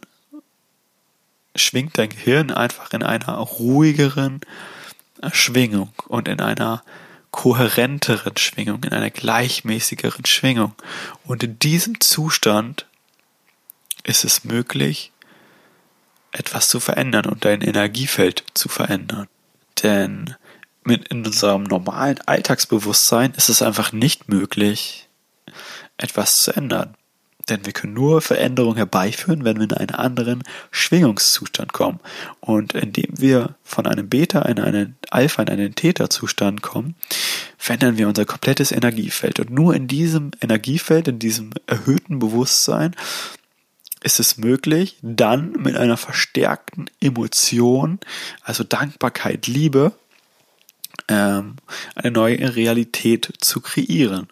schwingt 1.54 1.98
dein 1.98 2.08
Gehirn 2.08 2.50
einfach 2.50 2.92
in 2.92 3.02
einer 3.02 3.34
ruhigeren 3.34 4.40
Schwingung 5.32 5.92
und 6.06 6.28
in 6.28 6.40
einer 6.40 6.82
kohärenteren 7.30 8.36
Schwingung, 8.36 8.82
in 8.84 8.92
einer 8.92 9.10
gleichmäßigeren 9.10 10.24
Schwingung. 10.24 10.74
Und 11.24 11.42
in 11.42 11.58
diesem 11.58 12.00
Zustand 12.00 12.86
ist 14.04 14.24
es 14.24 14.44
möglich, 14.44 15.12
etwas 16.32 16.68
zu 16.68 16.80
verändern 16.80 17.26
und 17.26 17.44
dein 17.44 17.60
Energiefeld 17.60 18.44
zu 18.54 18.68
verändern. 18.68 19.28
Denn 19.82 20.34
mit 20.84 21.08
in 21.08 21.24
unserem 21.26 21.64
normalen 21.64 22.18
Alltagsbewusstsein 22.26 23.34
ist 23.34 23.48
es 23.50 23.62
einfach 23.62 23.92
nicht 23.92 24.28
möglich, 24.28 25.08
etwas 25.98 26.40
zu 26.40 26.52
ändern. 26.52 26.97
Denn 27.48 27.64
wir 27.64 27.72
können 27.72 27.94
nur 27.94 28.20
Veränderungen 28.20 28.76
herbeiführen, 28.76 29.44
wenn 29.44 29.56
wir 29.56 29.64
in 29.64 29.72
einen 29.72 29.90
anderen 29.90 30.42
Schwingungszustand 30.70 31.72
kommen. 31.72 32.00
Und 32.40 32.74
indem 32.74 33.18
wir 33.18 33.54
von 33.64 33.86
einem 33.86 34.08
Beta 34.08 34.42
in 34.42 34.60
einen 34.60 34.96
Alpha, 35.10 35.42
in 35.42 35.48
einen 35.48 35.74
Theta-Zustand 35.74 36.62
kommen, 36.62 36.94
verändern 37.56 37.96
wir 37.98 38.08
unser 38.08 38.24
komplettes 38.24 38.72
Energiefeld. 38.72 39.40
Und 39.40 39.50
nur 39.50 39.74
in 39.74 39.88
diesem 39.88 40.30
Energiefeld, 40.40 41.08
in 41.08 41.18
diesem 41.18 41.50
erhöhten 41.66 42.18
Bewusstsein, 42.18 42.94
ist 44.02 44.20
es 44.20 44.38
möglich, 44.38 44.98
dann 45.02 45.52
mit 45.52 45.76
einer 45.76 45.96
verstärkten 45.96 46.88
Emotion, 47.00 47.98
also 48.42 48.62
Dankbarkeit, 48.62 49.46
Liebe, 49.46 49.92
ähm, 51.08 51.56
eine 51.94 52.10
neue 52.12 52.54
Realität 52.54 53.32
zu 53.40 53.60
kreieren. 53.60 54.28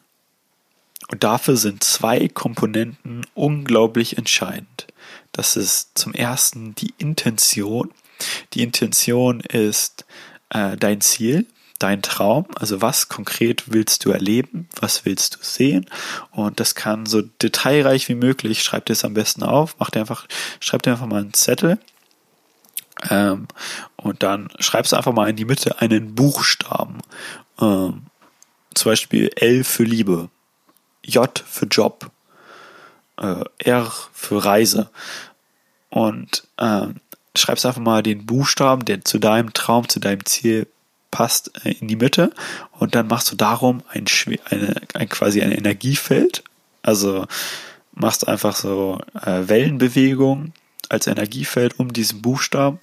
Und 1.08 1.22
dafür 1.22 1.56
sind 1.56 1.84
zwei 1.84 2.28
Komponenten 2.28 3.26
unglaublich 3.34 4.18
entscheidend. 4.18 4.86
Das 5.32 5.56
ist 5.56 5.96
zum 5.96 6.14
ersten 6.14 6.74
die 6.74 6.94
Intention. 6.98 7.92
Die 8.54 8.62
Intention 8.62 9.40
ist 9.40 10.04
äh, 10.50 10.76
dein 10.76 11.00
Ziel, 11.00 11.46
dein 11.78 12.02
Traum, 12.02 12.46
also 12.54 12.80
was 12.80 13.08
konkret 13.08 13.64
willst 13.72 14.04
du 14.04 14.10
erleben, 14.10 14.68
was 14.80 15.04
willst 15.04 15.36
du 15.36 15.38
sehen? 15.42 15.86
Und 16.30 16.58
das 16.58 16.74
kann 16.74 17.06
so 17.06 17.22
detailreich 17.22 18.08
wie 18.08 18.14
möglich, 18.14 18.62
schreib 18.62 18.86
dir 18.86 18.94
es 18.94 19.04
am 19.04 19.14
besten 19.14 19.42
auf, 19.42 19.76
mach 19.78 19.90
dir 19.90 20.00
einfach, 20.00 20.26
schreib 20.60 20.82
dir 20.82 20.92
einfach 20.92 21.06
mal 21.06 21.20
einen 21.20 21.34
Zettel. 21.34 21.78
Ähm, 23.10 23.46
und 23.96 24.22
dann 24.22 24.48
schreibst 24.58 24.92
du 24.92 24.96
einfach 24.96 25.12
mal 25.12 25.28
in 25.28 25.36
die 25.36 25.44
Mitte 25.44 25.80
einen 25.80 26.14
Buchstaben, 26.14 27.00
ähm, 27.60 28.06
zum 28.74 28.92
Beispiel 28.92 29.30
L 29.36 29.64
für 29.64 29.84
Liebe, 29.84 30.30
J 31.06 31.42
für 31.46 31.66
Job, 31.66 32.10
äh, 33.20 33.44
R 33.58 33.92
für 34.12 34.44
Reise. 34.44 34.90
Und 35.88 36.46
ähm, 36.58 36.96
schreibst 37.34 37.66
einfach 37.66 37.80
mal 37.80 38.02
den 38.02 38.26
Buchstaben, 38.26 38.84
der 38.84 39.04
zu 39.04 39.18
deinem 39.18 39.52
Traum, 39.52 39.88
zu 39.88 40.00
deinem 40.00 40.24
Ziel 40.24 40.66
passt 41.10 41.64
äh, 41.64 41.72
in 41.72 41.88
die 41.88 41.96
Mitte. 41.96 42.32
Und 42.72 42.94
dann 42.94 43.06
machst 43.06 43.30
du 43.30 43.36
darum 43.36 43.82
ein, 43.88 44.04
eine, 44.50 44.74
ein 44.94 45.08
quasi 45.08 45.42
ein 45.42 45.52
Energiefeld. 45.52 46.44
Also 46.82 47.26
machst 47.92 48.28
einfach 48.28 48.56
so 48.56 49.00
äh, 49.22 49.48
Wellenbewegungen 49.48 50.52
als 50.88 51.06
Energiefeld 51.06 51.78
um 51.80 51.92
diesen 51.92 52.22
Buchstaben. 52.22 52.78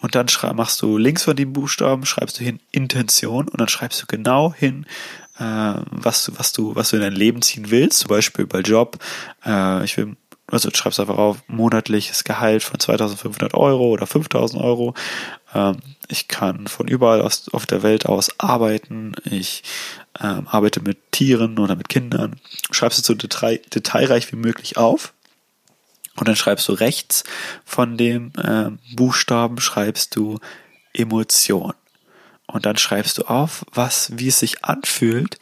Und 0.00 0.14
dann 0.14 0.26
machst 0.54 0.80
du 0.82 0.96
links 0.96 1.24
von 1.24 1.36
dem 1.36 1.52
Buchstaben 1.52 2.06
schreibst 2.06 2.40
du 2.40 2.44
hin 2.44 2.60
Intention. 2.70 3.48
Und 3.48 3.60
dann 3.60 3.68
schreibst 3.68 4.00
du 4.02 4.06
genau 4.06 4.54
hin, 4.54 4.86
äh, 4.86 5.21
was 5.42 6.24
du 6.24 6.32
was 6.36 6.52
du 6.52 6.74
was 6.74 6.90
du 6.90 6.96
in 6.96 7.02
dein 7.02 7.12
Leben 7.12 7.42
ziehen 7.42 7.70
willst. 7.70 8.00
Zum 8.00 8.08
Beispiel 8.08 8.46
bei 8.46 8.60
Job, 8.60 8.98
äh, 9.44 9.84
ich 9.84 9.96
will 9.96 10.16
also 10.52 10.68
du 10.68 10.76
schreibst 10.76 11.00
einfach 11.00 11.16
auf 11.16 11.38
monatliches 11.48 12.24
Gehalt 12.24 12.62
von 12.62 12.78
2500 12.78 13.54
Euro 13.54 13.88
oder 13.88 14.06
5000 14.06 14.62
Euro. 14.62 14.94
Ähm, 15.54 15.78
ich 16.08 16.28
kann 16.28 16.66
von 16.66 16.88
überall 16.88 17.22
aus, 17.22 17.48
auf 17.52 17.64
der 17.64 17.82
Welt 17.82 18.04
aus 18.04 18.38
arbeiten. 18.38 19.14
Ich 19.24 19.62
ähm, 20.20 20.46
arbeite 20.46 20.80
mit 20.80 21.10
Tieren 21.10 21.58
oder 21.58 21.74
mit 21.74 21.88
Kindern. 21.88 22.38
Schreibst 22.70 22.98
du 22.98 23.02
so 23.02 23.14
detail, 23.14 23.60
detailreich 23.74 24.30
wie 24.30 24.36
möglich 24.36 24.76
auf. 24.76 25.14
Und 26.16 26.28
dann 26.28 26.36
schreibst 26.36 26.68
du 26.68 26.74
rechts 26.74 27.24
von 27.64 27.96
dem 27.96 28.32
äh, 28.36 28.70
Buchstaben 28.94 29.58
schreibst 29.58 30.14
du 30.16 30.38
Emotion. 30.92 31.72
Und 32.52 32.66
dann 32.66 32.76
schreibst 32.76 33.18
du 33.18 33.22
auf, 33.22 33.64
was, 33.72 34.10
wie 34.14 34.28
es 34.28 34.38
sich 34.38 34.64
anfühlt, 34.64 35.38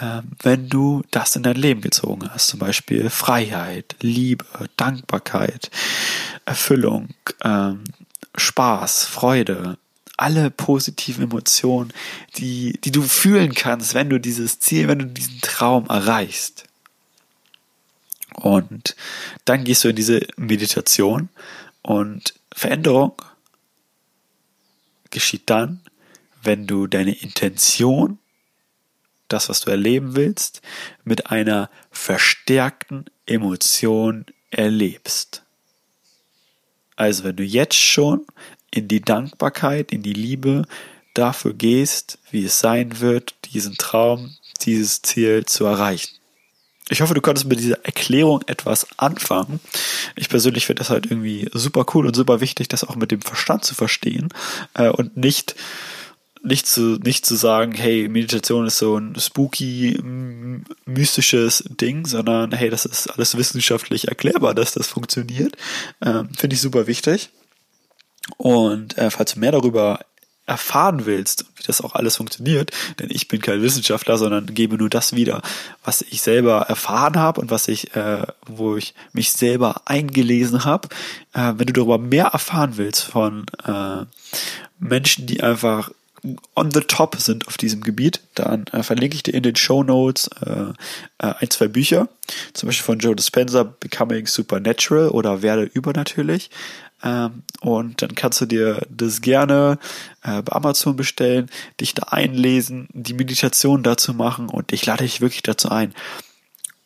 ähm, 0.00 0.32
wenn 0.42 0.68
du 0.68 1.02
das 1.10 1.36
in 1.36 1.42
dein 1.42 1.56
Leben 1.56 1.80
gezogen 1.80 2.28
hast. 2.30 2.48
Zum 2.48 2.60
Beispiel 2.60 3.10
Freiheit, 3.10 3.96
Liebe, 4.00 4.44
Dankbarkeit, 4.76 5.70
Erfüllung, 6.44 7.08
ähm, 7.42 7.84
Spaß, 8.36 9.04
Freude, 9.04 9.78
alle 10.16 10.50
positiven 10.50 11.24
Emotionen, 11.24 11.92
die, 12.36 12.78
die 12.84 12.92
du 12.92 13.02
fühlen 13.02 13.54
kannst, 13.54 13.94
wenn 13.94 14.08
du 14.08 14.18
dieses 14.18 14.60
Ziel, 14.60 14.88
wenn 14.88 14.98
du 15.00 15.06
diesen 15.06 15.40
Traum 15.40 15.86
erreichst. 15.86 16.64
Und 18.34 18.96
dann 19.44 19.64
gehst 19.64 19.84
du 19.84 19.88
in 19.88 19.96
diese 19.96 20.20
Meditation 20.36 21.28
und 21.82 22.34
Veränderung 22.52 23.12
geschieht 25.10 25.44
dann, 25.46 25.80
wenn 26.46 26.66
du 26.66 26.86
deine 26.86 27.12
Intention 27.12 28.18
das, 29.28 29.48
was 29.48 29.60
du 29.60 29.70
erleben 29.70 30.14
willst, 30.14 30.62
mit 31.04 31.30
einer 31.30 31.68
verstärkten 31.90 33.06
Emotion 33.26 34.24
erlebst. 34.50 35.42
Also 36.94 37.24
wenn 37.24 37.36
du 37.36 37.42
jetzt 37.42 37.76
schon 37.76 38.24
in 38.70 38.88
die 38.88 39.00
Dankbarkeit, 39.00 39.92
in 39.92 40.02
die 40.02 40.12
Liebe 40.12 40.64
dafür 41.14 41.54
gehst, 41.54 42.18
wie 42.30 42.44
es 42.44 42.60
sein 42.60 43.00
wird, 43.00 43.34
diesen 43.52 43.76
Traum, 43.76 44.36
dieses 44.62 45.02
Ziel 45.02 45.44
zu 45.44 45.64
erreichen. 45.64 46.16
Ich 46.88 47.00
hoffe, 47.00 47.14
du 47.14 47.20
konntest 47.20 47.48
mit 47.48 47.58
dieser 47.58 47.84
Erklärung 47.84 48.42
etwas 48.46 48.86
anfangen. 48.96 49.58
Ich 50.14 50.28
persönlich 50.28 50.66
finde 50.66 50.80
das 50.80 50.90
halt 50.90 51.06
irgendwie 51.06 51.48
super 51.52 51.84
cool 51.94 52.06
und 52.06 52.14
super 52.14 52.40
wichtig, 52.40 52.68
das 52.68 52.84
auch 52.84 52.94
mit 52.94 53.10
dem 53.10 53.22
Verstand 53.22 53.64
zu 53.64 53.74
verstehen 53.74 54.28
äh, 54.74 54.88
und 54.88 55.16
nicht 55.16 55.56
nicht 56.46 56.66
zu 56.66 56.98
nicht 57.04 57.26
zu 57.26 57.34
sagen, 57.34 57.72
hey, 57.72 58.08
Meditation 58.08 58.66
ist 58.66 58.78
so 58.78 58.96
ein 58.96 59.18
spooky 59.18 59.98
mystisches 60.84 61.64
Ding, 61.68 62.06
sondern 62.06 62.52
hey, 62.52 62.70
das 62.70 62.84
ist 62.84 63.08
alles 63.08 63.36
wissenschaftlich 63.36 64.08
erklärbar, 64.08 64.54
dass 64.54 64.72
das 64.72 64.86
funktioniert. 64.86 65.56
Ähm, 66.00 66.30
finde 66.36 66.54
ich 66.54 66.60
super 66.60 66.86
wichtig. 66.86 67.30
Und 68.36 68.96
äh, 68.98 69.10
falls 69.10 69.34
du 69.34 69.40
mehr 69.40 69.52
darüber 69.52 70.00
erfahren 70.46 71.06
willst, 71.06 71.46
wie 71.56 71.64
das 71.66 71.80
auch 71.80 71.94
alles 71.94 72.16
funktioniert, 72.16 72.70
denn 73.00 73.08
ich 73.10 73.26
bin 73.26 73.40
kein 73.40 73.62
Wissenschaftler, 73.62 74.16
sondern 74.16 74.54
gebe 74.54 74.76
nur 74.76 74.88
das 74.88 75.14
wieder, 75.14 75.42
was 75.84 76.02
ich 76.02 76.22
selber 76.22 76.62
erfahren 76.68 77.16
habe 77.16 77.40
und 77.40 77.50
was 77.50 77.66
ich, 77.66 77.96
äh, 77.96 78.22
wo 78.46 78.76
ich 78.76 78.94
mich 79.12 79.32
selber 79.32 79.82
eingelesen 79.86 80.64
habe. 80.64 80.88
Äh, 81.32 81.54
wenn 81.56 81.66
du 81.66 81.72
darüber 81.72 81.98
mehr 81.98 82.26
erfahren 82.26 82.76
willst 82.76 83.02
von 83.02 83.46
äh, 83.64 84.04
Menschen, 84.78 85.26
die 85.26 85.42
einfach 85.42 85.90
on 86.54 86.70
the 86.70 86.80
top 86.80 87.16
sind 87.16 87.46
auf 87.46 87.56
diesem 87.56 87.82
Gebiet, 87.82 88.20
dann 88.34 88.64
äh, 88.72 88.82
verlinke 88.82 89.16
ich 89.16 89.22
dir 89.22 89.34
in 89.34 89.42
den 89.42 89.56
Show 89.56 89.82
Notes 89.82 90.28
äh, 90.44 90.72
äh, 91.18 91.34
ein, 91.40 91.50
zwei 91.50 91.68
Bücher, 91.68 92.08
zum 92.52 92.68
Beispiel 92.68 92.84
von 92.84 92.98
Joe 92.98 93.16
Dispenza, 93.16 93.62
Becoming 93.62 94.26
Supernatural 94.26 95.10
oder 95.10 95.42
Werde 95.42 95.62
übernatürlich. 95.62 96.50
Ähm, 97.02 97.42
und 97.60 98.02
dann 98.02 98.14
kannst 98.14 98.40
du 98.40 98.46
dir 98.46 98.80
das 98.88 99.20
gerne 99.20 99.78
äh, 100.22 100.42
bei 100.42 100.52
Amazon 100.52 100.96
bestellen, 100.96 101.50
dich 101.80 101.94
da 101.94 102.04
einlesen, 102.10 102.88
die 102.92 103.14
Meditation 103.14 103.82
dazu 103.82 104.14
machen 104.14 104.48
und 104.48 104.72
ich 104.72 104.86
lade 104.86 105.04
dich 105.04 105.20
wirklich 105.20 105.42
dazu 105.42 105.68
ein. 105.68 105.94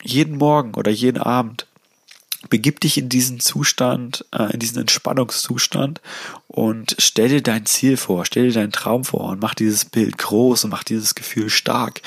Jeden 0.02 0.38
Morgen 0.38 0.74
oder 0.74 0.90
jeden 0.90 1.18
Abend 1.18 1.66
begib 2.48 2.80
dich 2.80 2.96
in 2.96 3.08
diesen 3.08 3.40
Zustand, 3.40 4.24
äh, 4.32 4.52
in 4.52 4.60
diesen 4.60 4.80
Entspannungszustand 4.80 6.00
und 6.48 6.96
stell 6.98 7.28
dir 7.28 7.42
dein 7.42 7.66
Ziel 7.66 7.96
vor, 7.96 8.24
stell 8.24 8.48
dir 8.48 8.54
deinen 8.54 8.72
Traum 8.72 9.04
vor 9.04 9.24
und 9.28 9.42
mach 9.42 9.54
dieses 9.54 9.84
Bild 9.84 10.16
groß 10.18 10.64
und 10.64 10.70
mach 10.70 10.84
dieses 10.84 11.14
Gefühl 11.14 11.50
stark 11.50 12.00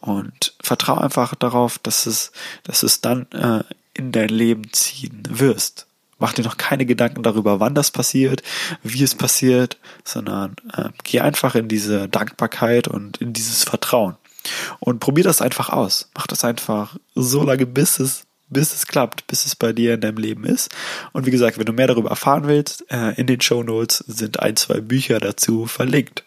und 0.00 0.54
vertraue 0.60 1.00
einfach 1.00 1.34
darauf, 1.34 1.78
dass 1.78 2.06
es, 2.06 2.32
dass 2.64 2.82
es 2.82 3.00
dann 3.00 3.26
äh, 3.32 3.64
in 3.94 4.12
dein 4.12 4.28
Leben 4.28 4.72
ziehen 4.72 5.22
wirst. 5.28 5.86
Mach 6.18 6.32
dir 6.32 6.42
noch 6.42 6.56
keine 6.56 6.84
Gedanken 6.84 7.22
darüber, 7.22 7.60
wann 7.60 7.74
das 7.74 7.90
passiert, 7.90 8.42
wie 8.82 9.04
es 9.04 9.14
passiert, 9.14 9.78
sondern 10.04 10.56
äh, 10.76 10.88
geh 11.04 11.20
einfach 11.20 11.54
in 11.54 11.68
diese 11.68 12.08
Dankbarkeit 12.08 12.88
und 12.88 13.18
in 13.18 13.32
dieses 13.32 13.64
Vertrauen. 13.64 14.16
Und 14.80 15.00
probier 15.00 15.24
das 15.24 15.42
einfach 15.42 15.68
aus. 15.68 16.10
Mach 16.16 16.26
das 16.26 16.44
einfach 16.44 16.96
so 17.14 17.42
lange, 17.42 17.66
bis 17.66 18.00
es, 18.00 18.24
bis 18.50 18.74
es 18.74 18.86
klappt, 18.86 19.26
bis 19.26 19.46
es 19.46 19.56
bei 19.56 19.72
dir 19.72 19.94
in 19.94 20.00
deinem 20.00 20.18
Leben 20.18 20.44
ist. 20.44 20.70
Und 21.12 21.26
wie 21.26 21.30
gesagt, 21.30 21.58
wenn 21.58 21.66
du 21.66 21.72
mehr 21.72 21.86
darüber 21.86 22.10
erfahren 22.10 22.46
willst, 22.46 22.84
äh, 22.90 23.12
in 23.20 23.26
den 23.26 23.40
Show 23.40 23.62
Notes 23.62 24.04
sind 24.06 24.40
ein, 24.40 24.56
zwei 24.56 24.80
Bücher 24.80 25.20
dazu 25.20 25.66
verlinkt. 25.66 26.24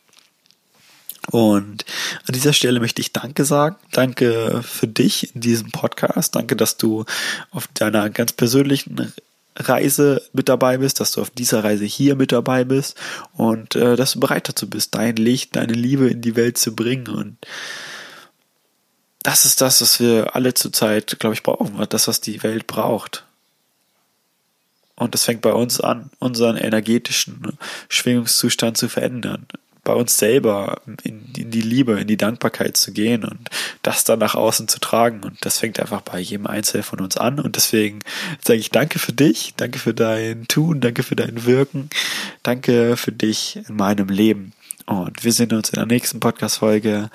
Und 1.30 1.86
an 2.28 2.34
dieser 2.34 2.54
Stelle 2.54 2.80
möchte 2.80 3.02
ich 3.02 3.14
Danke 3.14 3.46
sagen. 3.46 3.76
Danke 3.92 4.62
für 4.64 4.88
dich 4.88 5.36
in 5.36 5.42
diesem 5.42 5.72
Podcast. 5.72 6.36
Danke, 6.36 6.56
dass 6.56 6.78
du 6.78 7.06
auf 7.52 7.68
deiner 7.68 8.10
ganz 8.10 8.34
persönlichen 8.34 9.14
Reise 9.56 10.22
mit 10.34 10.50
dabei 10.50 10.78
bist, 10.78 11.00
dass 11.00 11.12
du 11.12 11.22
auf 11.22 11.30
dieser 11.30 11.64
Reise 11.64 11.86
hier 11.86 12.16
mit 12.16 12.32
dabei 12.32 12.64
bist 12.64 12.98
und 13.34 13.76
äh, 13.76 13.96
dass 13.96 14.14
du 14.14 14.20
bereit 14.20 14.48
dazu 14.48 14.70
bist, 14.70 14.96
dein 14.96 15.16
Licht, 15.18 15.56
deine 15.56 15.74
Liebe 15.74 16.08
in 16.08 16.22
die 16.22 16.36
Welt 16.36 16.58
zu 16.58 16.76
bringen. 16.76 17.08
Und 17.08 17.38
das 19.24 19.46
ist 19.46 19.62
das, 19.62 19.82
was 19.82 20.00
wir 20.00 20.36
alle 20.36 20.54
zurzeit, 20.54 21.20
glaube 21.20 21.36
ich, 21.36 21.44
brauchen, 21.44 21.86
das, 21.90 22.08
was 22.08 22.22
die 22.22 22.42
Welt 22.44 22.68
braucht. 22.68 23.26
Und 24.96 25.14
das 25.14 25.26
fängt 25.26 25.42
bei 25.42 25.54
uns 25.54 25.82
an, 25.82 26.12
unseren 26.20 26.58
energetischen 26.58 27.58
Schwingungszustand 27.90 28.78
zu 28.78 28.88
verändern 28.88 29.48
bei 29.84 29.94
uns 29.94 30.18
selber 30.18 30.82
in, 31.04 31.26
in, 31.36 31.52
die 31.52 31.62
Liebe, 31.62 32.00
in 32.00 32.08
die 32.08 32.18
Dankbarkeit 32.18 32.78
zu 32.78 32.92
gehen 32.92 33.24
und 33.24 33.50
das 33.82 34.04
dann 34.04 34.20
nach 34.20 34.36
außen 34.36 34.68
zu 34.68 34.80
tragen. 34.80 35.22
Und 35.24 35.38
das 35.42 35.58
fängt 35.58 35.80
einfach 35.80 36.02
bei 36.02 36.20
jedem 36.20 36.46
Einzelnen 36.46 36.84
von 36.84 37.00
uns 37.00 37.18
an. 37.18 37.40
Und 37.40 37.56
deswegen 37.56 38.00
sage 38.46 38.60
ich 38.60 38.70
danke 38.70 39.00
für 39.00 39.14
dich, 39.14 39.54
danke 39.58 39.80
für 39.80 39.94
dein 39.94 40.48
Tun, 40.48 40.82
danke 40.82 41.04
für 41.04 41.16
dein 41.16 41.46
Wirken, 41.46 41.90
danke 42.44 42.96
für 42.96 43.12
dich 43.12 43.60
in 43.68 43.76
meinem 43.76 44.10
Leben. 44.10 44.54
Und 44.86 45.24
wir 45.24 45.34
sehen 45.34 45.54
uns 45.54 45.70
in 45.70 45.76
der 45.76 45.88
nächsten 45.88 46.20
Podcast-Folge. 46.20 47.10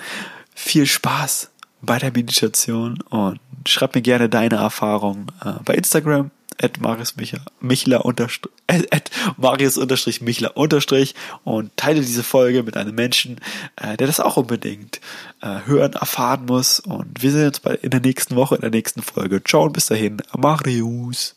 Viel 0.54 0.86
Spaß 0.86 1.50
bei 1.86 1.98
der 1.98 2.12
Meditation 2.12 3.00
und 3.08 3.40
schreib 3.66 3.94
mir 3.94 4.02
gerne 4.02 4.28
deine 4.28 4.56
Erfahrungen 4.56 5.26
äh, 5.44 5.54
bei 5.64 5.74
Instagram 5.74 6.30
at 6.60 6.80
Marius 6.80 7.16
Michler, 7.16 7.42
Michler 7.60 8.04
unterstrich, 8.04 8.52
at 8.68 9.10
Marius 9.36 9.76
unterstrich 9.76 10.20
Michler 10.20 10.56
unterstrich 10.56 11.14
und 11.44 11.76
teile 11.76 12.00
diese 12.00 12.22
Folge 12.22 12.62
mit 12.62 12.76
einem 12.76 12.94
Menschen, 12.94 13.40
äh, 13.76 13.96
der 13.96 14.06
das 14.06 14.20
auch 14.20 14.36
unbedingt 14.36 15.00
äh, 15.42 15.60
hören, 15.66 15.92
erfahren 15.92 16.46
muss. 16.46 16.80
Und 16.80 17.22
wir 17.22 17.30
sehen 17.30 17.48
uns 17.48 17.60
bei, 17.60 17.74
in 17.74 17.90
der 17.90 18.00
nächsten 18.00 18.36
Woche, 18.36 18.54
in 18.56 18.62
der 18.62 18.70
nächsten 18.70 19.02
Folge. 19.02 19.42
Ciao 19.44 19.64
und 19.64 19.72
bis 19.72 19.86
dahin, 19.86 20.22
Marius. 20.36 21.35